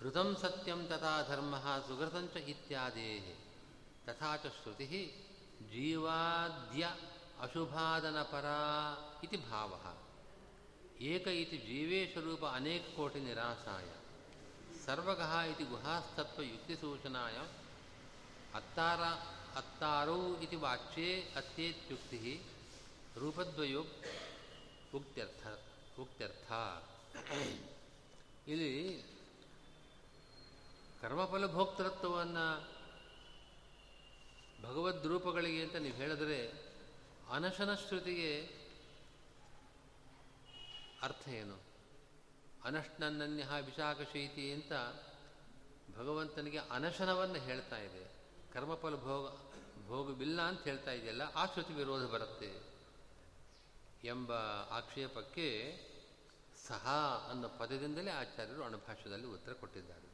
[0.00, 1.54] ಹೃದಂ ಸತ್ಯಂ ತಥಾ ಧರ್ಮ
[1.88, 3.10] ಸುಗೃತಂಚ ಇತ್ಯಾದೇ
[4.06, 5.02] ತಥಾ ಚ ಶ್ರುತಿ
[5.72, 6.84] ಜೀವಾದ್ಯ
[7.44, 8.60] ಅಶುಭಾದನಪರಾ
[9.24, 9.72] ಇತಿ ಭಾವ
[11.02, 13.88] ಏಕ ಇತಿ ಜೀವೇಶರೂಪ ಅನೇಕ ಕೋಟಿ ನಿರಾಸಾಯ
[14.86, 17.36] ಸರ್ವಗಃ ಇತಿ ಗುಹಾಸ್ತತ್ವ ಯುಕ್ತಿಸೂಚನಾಯ
[18.54, 19.00] ಅತ್ತಾರ,
[19.56, 22.40] ಅತ್ತಾರೌ ಇತಿ ವಾಚ್ಯೇ ಅತ್ಯೇತ್ಯುಕ್ತಿ
[23.16, 23.82] ರೂಪದ್ವಯೋ
[24.94, 25.44] ಉಕ್ತ್ಯರ್ಥ
[26.00, 26.50] ಉಕ್ತ್ಯರ್ಥ.
[28.48, 28.72] ಇಲ್ಲಿ
[31.02, 32.46] ಕರ್ಮಫಲಭೋಕ್ತೃತ್ವವನ್ನು
[34.62, 36.38] ಭಗವದ್ರೂಪಗಳಿಗೆ ಭಗವದ್ ರೂಪಗಳಿಗೆ ಅಂತ ನೀವು ಹೇಳಿದ್ರೆ
[37.30, 38.61] ಅನಶನ ಶ್ರುತಿಗೆ
[41.02, 41.58] ಅರ್ಥ ಏನು?
[42.64, 44.72] ಅನಶ್ನನ್ಯ ವಿಶಾಖಶೈತಿ ಅಂತ
[45.98, 48.12] ಭಗವಂತನಿಗೆ ಅನಶನವನ್ನು ಹೇಳ್ತಾ ಇದೆ.
[48.52, 49.30] ಕರ್ಮಫಲ ಭೋಗ,
[49.86, 52.72] ಭೋಗವಿಲ್ಲ ಅಂತ ಹೇಳ್ತಾ ಇದೆಯಲ್ಲ, ಆ ಶ್ರುತಿ ವಿರೋಧ ಬರುತ್ತೆ.
[54.04, 54.32] ಎಂಬ
[54.70, 55.78] ಆಕ್ಷೇಪಕ್ಕೆ
[56.68, 56.88] ಸಹ
[57.30, 60.12] ಅನ್ನೋ ಪದದಿಂದಲೇ ಆಚಾರ್ಯರು ಅಣುಭಾಷ್ಯದಲ್ಲಿ ಉತ್ತರ ಕೊಟ್ಟಿದ್ದಾರೆ.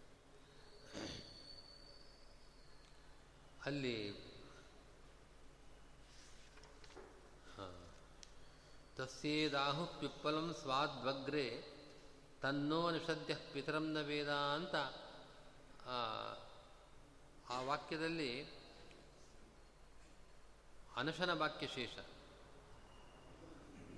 [3.67, 4.28] ಅಲ್ಲಿ
[8.99, 11.45] ತಸ್ಯೇದಾಹು ಪಿಪ್ಪಲಂ ಸ್ವಾದ್ವಗ್ರೆ
[12.43, 14.75] ತನ್ನೋ ನಿಷದ್ಯ ಪಿತರಂ ನ ವೇದ ಅಂತ,
[17.51, 18.33] ಆ ವಾಕ್ಯದಲ್ಲಿ
[20.97, 21.95] ಅನಶನ ವಾಕ್ಯಶೇಷ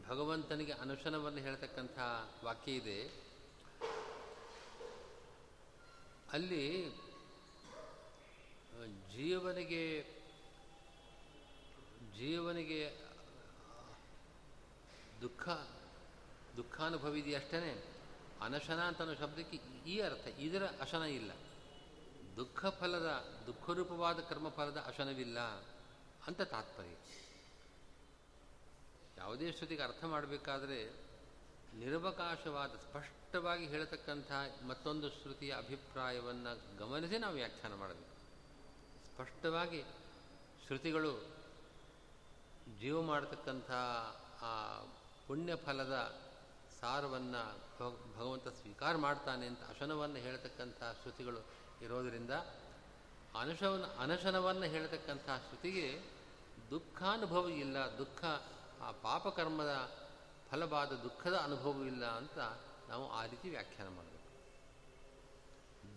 [0.08, 1.98] ಭಗವಂತನಿಗೆ ಅನುಶನವನ್ನು ಹೇಳ್ತಕ್ಕಂಥ
[2.44, 3.00] ವಾಕ್ಯ ಇದೆ.
[6.32, 6.64] ಅಲ್ಲಿ,
[9.12, 9.84] ಜೀವನಿಗೆ
[12.16, 13.09] ಜೀವನಿಗೆ
[15.20, 15.48] ದುಃಖ,
[16.56, 17.84] ದುಃಖಾನುಭವ ಇದೆಯಷ್ಟೇ
[18.40, 19.56] ಅನಶನ ಅಂತ ಶಬ್ದಕ್ಕೆ
[19.90, 21.32] ಈ ಅರ್ಥ, ಇದರ ಅಶನ ಇಲ್ಲ.
[22.36, 23.08] ದುಃಖ ಫಲದ,
[23.46, 25.40] ದುಃಖರೂಪವಾದ ಕರ್ಮಫಲದ ಅಶನವಿಲ್ಲ
[26.26, 26.96] ಅಂತ ತಾತ್ಪರ್ಯ.
[29.16, 31.10] ಯಾವುದೇ ಶ್ರುತಿಗೆ ಅರ್ಥ ಮಾಡಬೇಕಾದ್ರೆ
[31.74, 38.16] ನಿರವಕಾಶವಾದ, ಸ್ಪಷ್ಟವಾಗಿ ಹೇಳತಕ್ಕಂಥ ಮತ್ತೊಂದು ಶ್ರುತಿಯ ಅಭಿಪ್ರಾಯವನ್ನು ಗಮನಿಸಿ ನಾವು ವ್ಯಾಖ್ಯಾನ ಮಾಡಬೇಕು.
[39.06, 39.82] ಸ್ಪಷ್ಟವಾಗಿ
[40.66, 41.40] ಶ್ರುತಿಗಳು
[42.80, 43.70] ಜೀವ ಮಾಡತಕ್ಕಂಥ
[44.42, 44.84] ಆ
[45.30, 45.96] ಪುಣ್ಯ ಫಲದ
[46.80, 47.42] ಸಾರವನ್ನು
[48.16, 51.40] ಭಗವಂತ ಸ್ವೀಕಾರ ಮಾಡ್ತಾನೆ ಅಂತ ಅಶನವನ್ನು ಹೇಳ್ತಕ್ಕಂಥ ಶ್ರುತಿಗಳು
[51.80, 52.30] ಇರೋದರಿಂದ
[53.34, 56.02] ಅನಶವನ್ನು, ಅನಶನವನ್ನು ಹೇಳ್ತಕ್ಕಂಥ ಶ್ರುತಿಗೆ
[56.70, 58.24] ದುಃಖಾನುಭವ ಇಲ್ಲ, ದುಃಖ,
[58.82, 59.74] ಆ ಪಾಪಕರ್ಮದ
[60.50, 62.38] ಫಲವಾದ ದುಃಖದ ಅನುಭವವಿಲ್ಲ ಅಂತ
[62.88, 64.30] ನಾವು ಆ ರೀತಿ ವ್ಯಾಖ್ಯಾನ ಮಾಡಬೇಕು.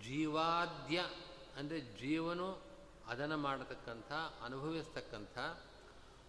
[0.04, 1.00] ಜೀವಾದ್ಯ
[1.58, 2.62] ಅಂದರೆ ಜೀವನು
[3.08, 4.12] ಅದನ್ನು ಮಾಡತಕ್ಕಂಥ,
[4.44, 5.38] ಅನುಭವಿಸ್ತಕ್ಕಂಥ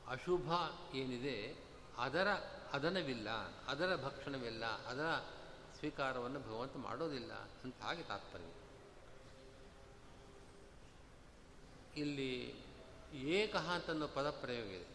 [0.09, 0.48] ಅಶುಭ
[0.94, 1.38] ಏನಿದೆ
[1.98, 2.28] ಅದರ
[2.74, 3.28] ಅದನವಿಲ್ಲ,
[3.68, 5.08] ಅದರ ಭಕ್ಷಣವಿಲ್ಲ, ಅದರ
[5.78, 7.32] ಸ್ವೀಕಾರವನ್ನು ಭಗವಂತ ಮಾಡೋದಿಲ್ಲ
[7.64, 8.50] ಅಂತ ಹಾಗೆ ತಾತ್ಪರ್ಯ.
[12.02, 12.32] ಇಲ್ಲಿ
[13.38, 14.88] ಏಕ ಅಂತನ್ನೋ ಪದ ಪ್ರಯೋಗ ಇದೆ.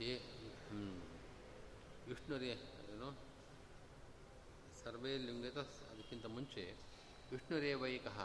[0.00, 0.12] ಏ
[2.08, 3.10] ವಿಷ್ಣುರಿ ಏನು
[4.80, 6.64] ಸರ್ವೇ ಲಿಂಗದ ಅದಕ್ಕಿಂತ ಮುಂಚೆ
[7.32, 8.18] ವಿಷ್ಣುರೇವೈಕಃ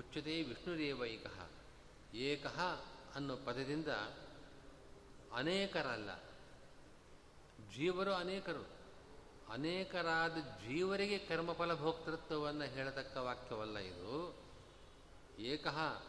[0.00, 1.38] ಉಚ್ಚತೆ ವಿಷ್ಣುರೇವೈಕಃ
[2.28, 2.58] ಏಕಃ
[3.16, 3.88] ಅನ್ನೋ ಪದದಿಂದ
[5.32, 6.10] ಅನೇಕರಲ್ಲ.
[7.76, 8.66] ಜೀವರು ಅನೇಕರು.
[9.52, 14.34] ಅನೇಕರಾದ ಜೀವರಿಗೆ ಕರ್ಮಫಲ ಭೋಕ್ತೃತ್ವವನ್ನು ಹೇಳತಕ್ಕ ವಾಕ್ಯವಲ್ಲ ಇದು.
[15.38, 16.02] ಏಕಃ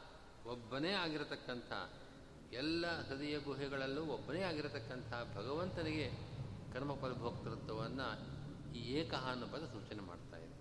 [0.45, 1.73] ಒಬ್ಬನೇ ಆಗಿರತಕ್ಕಂಥ
[2.53, 6.11] ಎಲ್ಲ ಹೃದಯ ಗುಹೆಗಳಲ್ಲೂ ಒಬ್ಬನೇ ಆಗಿರತಕ್ಕಂಥ ಭಗವಂತನಿಗೆ
[6.73, 8.37] ಕರ್ಮಫಲ ಭೋಕ್ತೃತ್ವವನ್ನು
[8.75, 10.57] ಈ ಏಕಃ ಅನ್ನೋ ಪದ ಸೂಚನೆ ಮಾಡ್ತಾ ಇದೆ.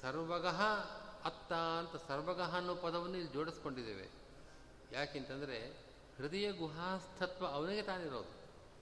[0.00, 0.60] ಸರ್ವಗಃ
[1.24, 4.10] ಅತ್ತ ಅಂತ ಸರ್ವಗಃ ಅನ್ನೋ ಪದವನ್ನು ಇಲ್ಲಿ ಜೋಡಿಸ್ಕೊಂಡಿದ್ದೇವೆ.
[4.92, 5.70] ಯಾಕೆಂತಂದರೆ
[6.18, 8.32] ಹೃದಯ ಗುಹಾಸ್ಥತ್ವ ಅವನಿಗೆ ತಾನಿರೋದು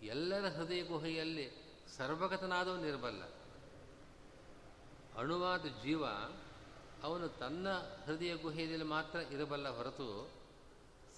[0.07, 1.53] ಎಲ್ಲರ ಹೃದಯ ಗುಹೆಯಲ್ಲಿ
[1.97, 3.23] ಸರ್ವಗತನಾದವನು ಇರಬಲ್ಲ.
[5.19, 6.05] ಅಣುವಾದ ಜೀವ
[7.03, 7.69] ಅವನು ತನ್ನ
[8.07, 10.31] ಹೃದಯ ಗುಹೆಯಲ್ಲಿ ಮಾತ್ರ ಇರಬಲ್ಲ ಹೊರತು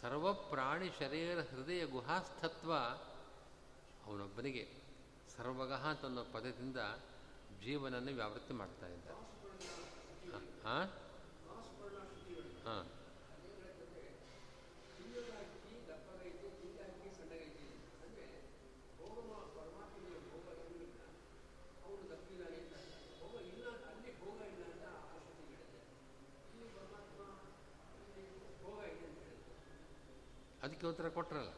[0.00, 2.72] ಸರ್ವ ಪ್ರಾಣಿ ಶರೀರ ಹೃದಯ ಗುಹಾಸ್ಥತ್ವ
[4.06, 4.68] ಅವನೊಬ್ಬನಿಗೆ
[5.36, 6.76] ಸರ್ವಗಹ ಅಂತ ಪದದಿಂದ
[7.64, 9.08] ಜೀವನನ್ನು ವ್ಯಾವೃತ್ತಿ ಮಾಡ್ತಾ ಇದ್ದ
[10.66, 10.90] ಹಾಂ?
[30.62, 31.48] ಅದಕ್ಕೆ ಉತ್ತರ ಕೊಟ್ರಲ್ಲ.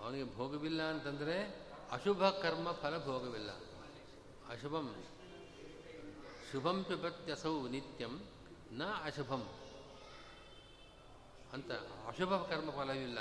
[0.00, 3.50] ಅವನಿಗೆ ಭೋಗವಿಲ್ಲ ಅಂತಂದರೆ ಅಶುಭ ಕರ್ಮ ಫಲ ಭೋಗವಿಲ್ಲ.
[4.48, 5.04] ಅಶುಭಂ.
[6.52, 8.20] ಶುಭಂ ಪಿಬತ್ಯಸೌ ನಿತ್ಯಂ.
[8.72, 9.65] ನ ಅಶುಭಂ.
[11.56, 11.72] ಅಂತ
[12.08, 13.18] ಅಶುಭ ಕರ್ಮ ಫಲವಿಲ್ಲ,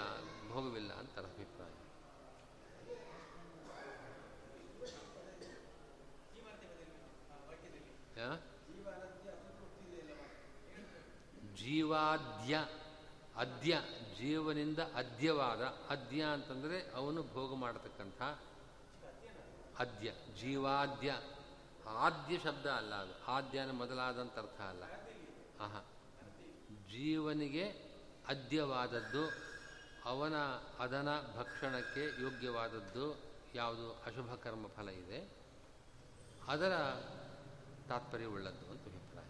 [0.50, 1.72] ಭೋಗವಿಲ್ಲ ಅಂತ ಅಭಿಪ್ರಾಯ.
[11.56, 12.68] ಜೀವಾದ್ಯ,
[13.36, 13.82] ಅದ್ಯ,
[14.18, 18.22] ಜೀವನಿಂದ ಅದ್ಯವಾದ, ಅದ್ಯ ಅಂತಂದರೆ ಅವನು ಭೋಗ ಮಾಡತಕ್ಕಂಥ
[19.80, 20.12] ಅದ್ಯ,
[20.42, 21.22] ಜೀವಾದ್ಯ.
[21.88, 23.24] ಆದ್ಯ ಶಬ್ದ ಅಲ್ಲ ಅದು.
[23.24, 24.84] ಆದ್ಯನ ಮೊದಲಾದಂಥ ಅರ್ಥ ಅಲ್ಲ.
[25.60, 25.80] ಆಹಾ.
[26.92, 27.95] ಜೀವನಿಗೆ
[28.28, 29.34] ಅದ್ಯವಾದದ್ದು,
[30.06, 30.36] ಅವನ
[30.80, 31.08] ಅದನ
[31.38, 33.24] ಭಕ್ಷಣಕ್ಕೆ ಯೋಗ್ಯವಾದದ್ದು
[33.56, 33.94] ಯಾವುದು?
[33.94, 35.30] ಅಶುಭ ಕರ್ಮ ಫಲ ಇದೆ.
[36.48, 36.74] ಅದರ
[37.88, 39.26] ತಾತ್ಪರ್ಯವುಳ್ಳದ್ದು ಅಂತ ಅಭಿಪ್ರಾಯ.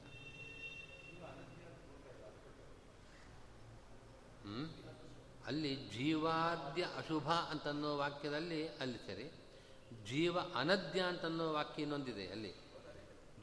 [5.46, 9.32] ಅಲ್ಲಿ ಜೀವಾದ್ಯ ಅಶುಭ ಅಂತನ್ನೋ ವಾಕ್ಯದಲ್ಲಿ, ಅಲ್ಲಿ ಸರಿ,
[10.06, 12.54] ಜೀವ ಅನದ್ಯ ಅಂತನ್ನೋ ವಾಕ್ಯ ಇನ್ನೊಂದಿದೆ ಅಲ್ಲಿ.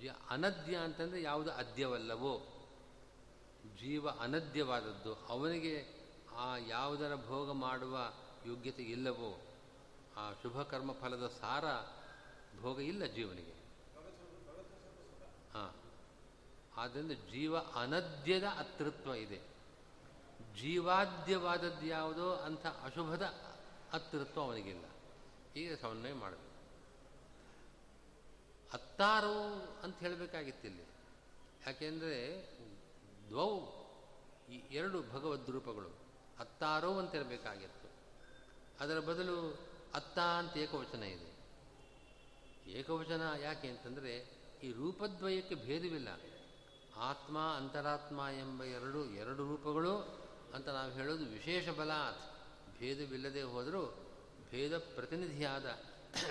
[0.01, 1.53] ಜೀ ಅನದ್ಯ ಅಂತಂದರೆ ಯಾವುದು?
[1.53, 2.52] ಅದ್ಯವಲ್ಲವೋ?
[3.83, 6.03] ಜೀವ ಅನದ್ಯವಾದದ್ದು, ಅವನಿಗೆ
[6.37, 8.13] ಆ ಯಾವುದರ ಭೋಗ ಮಾಡುವ
[8.47, 9.41] ಯೋಗ್ಯತೆ ಇಲ್ಲವೋ,
[10.17, 11.65] ಆ ಶುಭ ಕರ್ಮ ಫಲದ ಸಾರ
[12.61, 13.53] ಭೋಗ ಇಲ್ಲ ಜೀವನಿಗೆ.
[15.55, 15.75] ಹಾಂ.
[16.77, 19.41] ಆದ್ದರಿಂದ ಜೀವ ಅನದ್ಯದ ಅತೃತ್ವ ಇದೆ.
[20.61, 23.23] ಜೀವಾದ್ಯವಾದದ್ದು ಯಾವುದೋ ಅಂಥ ಅಶುಭದ
[23.93, 24.85] ಅತೃತ್ವ ಅವನಿಗಿಲ್ಲ.
[25.57, 26.53] ಈಗ ಸಮನ್ವಯ ಮಾಡಬೇಕು.
[28.73, 30.83] ಹತ್ತಾರು ಅಂತ ಹೇಳಬೇಕಾಗಿತ್ತಿಲ್ಲಿ
[31.67, 32.49] ಯಾಕೆಂದರೆ
[33.33, 33.61] ದ್ವೌ,
[34.49, 35.91] ಈ ಎರಡು ಭಗವದ್ ರೂಪಗಳು,
[36.39, 37.89] ಅತ್ತಾರೋ ಅಂತಿರಬೇಕಾಗಿತ್ತು.
[38.81, 39.59] ಅದರ ಬದಲು
[39.95, 41.33] ಅತ್ತ ಅಂತ ಏಕವಚನ ಇದೆ.
[42.71, 44.27] ಏಕವಚನ ಯಾಕೆ ಅಂತಂದರೆ,
[44.63, 46.09] ಈ ರೂಪದ್ವಯಕ್ಕೆ ಭೇದವಿಲ್ಲ.
[46.97, 49.97] ಆತ್ಮ, ಅಂತರಾತ್ಮ ಎಂಬ ಎರಡು ಎರಡು ರೂಪಗಳು
[50.55, 52.21] ಅಂತ ನಾವು ಹೇಳೋದು ವಿಶೇಷ ಬಲಾತ್
[52.79, 54.05] ಭೇದವಿಲ್ಲದೆ ಹೋದರೂ
[54.51, 55.65] ಭೇದ ಪ್ರತಿನಿಧಿಯಾದ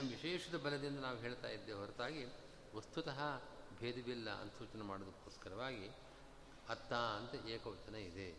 [0.10, 2.26] ವಿಶೇಷದ ಬಲದಿಂದ ನಾವು ಹೇಳ್ತಾ ಇದ್ದೇವೆ ಹೊರತಾಗಿ,
[2.76, 3.20] ವಸ್ತುತಃ
[3.80, 6.01] ಭೇದವಿಲ್ಲ ಅಂತ ಸೂಚನೆ ಮಾಡೋದಕ್ಕೋಸ್ಕರವಾಗಿ
[6.72, 8.30] ಅತ್ತ ಅಂತ ಏಕವಚನ ಇದೆ.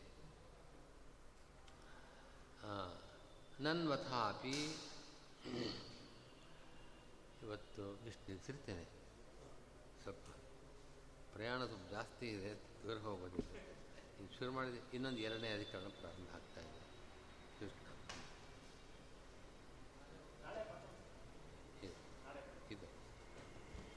[3.61, 4.57] ನನ್ವಥಾಪಿ
[7.43, 8.85] ಇವತ್ತು ಇಷ್ಟು ನಿಲ್ಸಿರ್ತೇನೆ.
[10.03, 10.27] ಸ್ವಲ್ಪ
[11.33, 12.53] ಪ್ರಯಾಣ ಸ್ವಲ್ಪ ಜಾಸ್ತಿ ಇದೆ
[12.83, 13.53] ದೂರ ಹೋಗೋದಿಲ್ಲ.
[14.39, 16.52] ಶುರು ಮಾಡಿದೆ ಇನ್ನೊಂದು ಎರಡನೇ ಅಧಿಕರಣ ಪ್ರಾರಂಭ ಆಗ್ತಾ ಇದೆ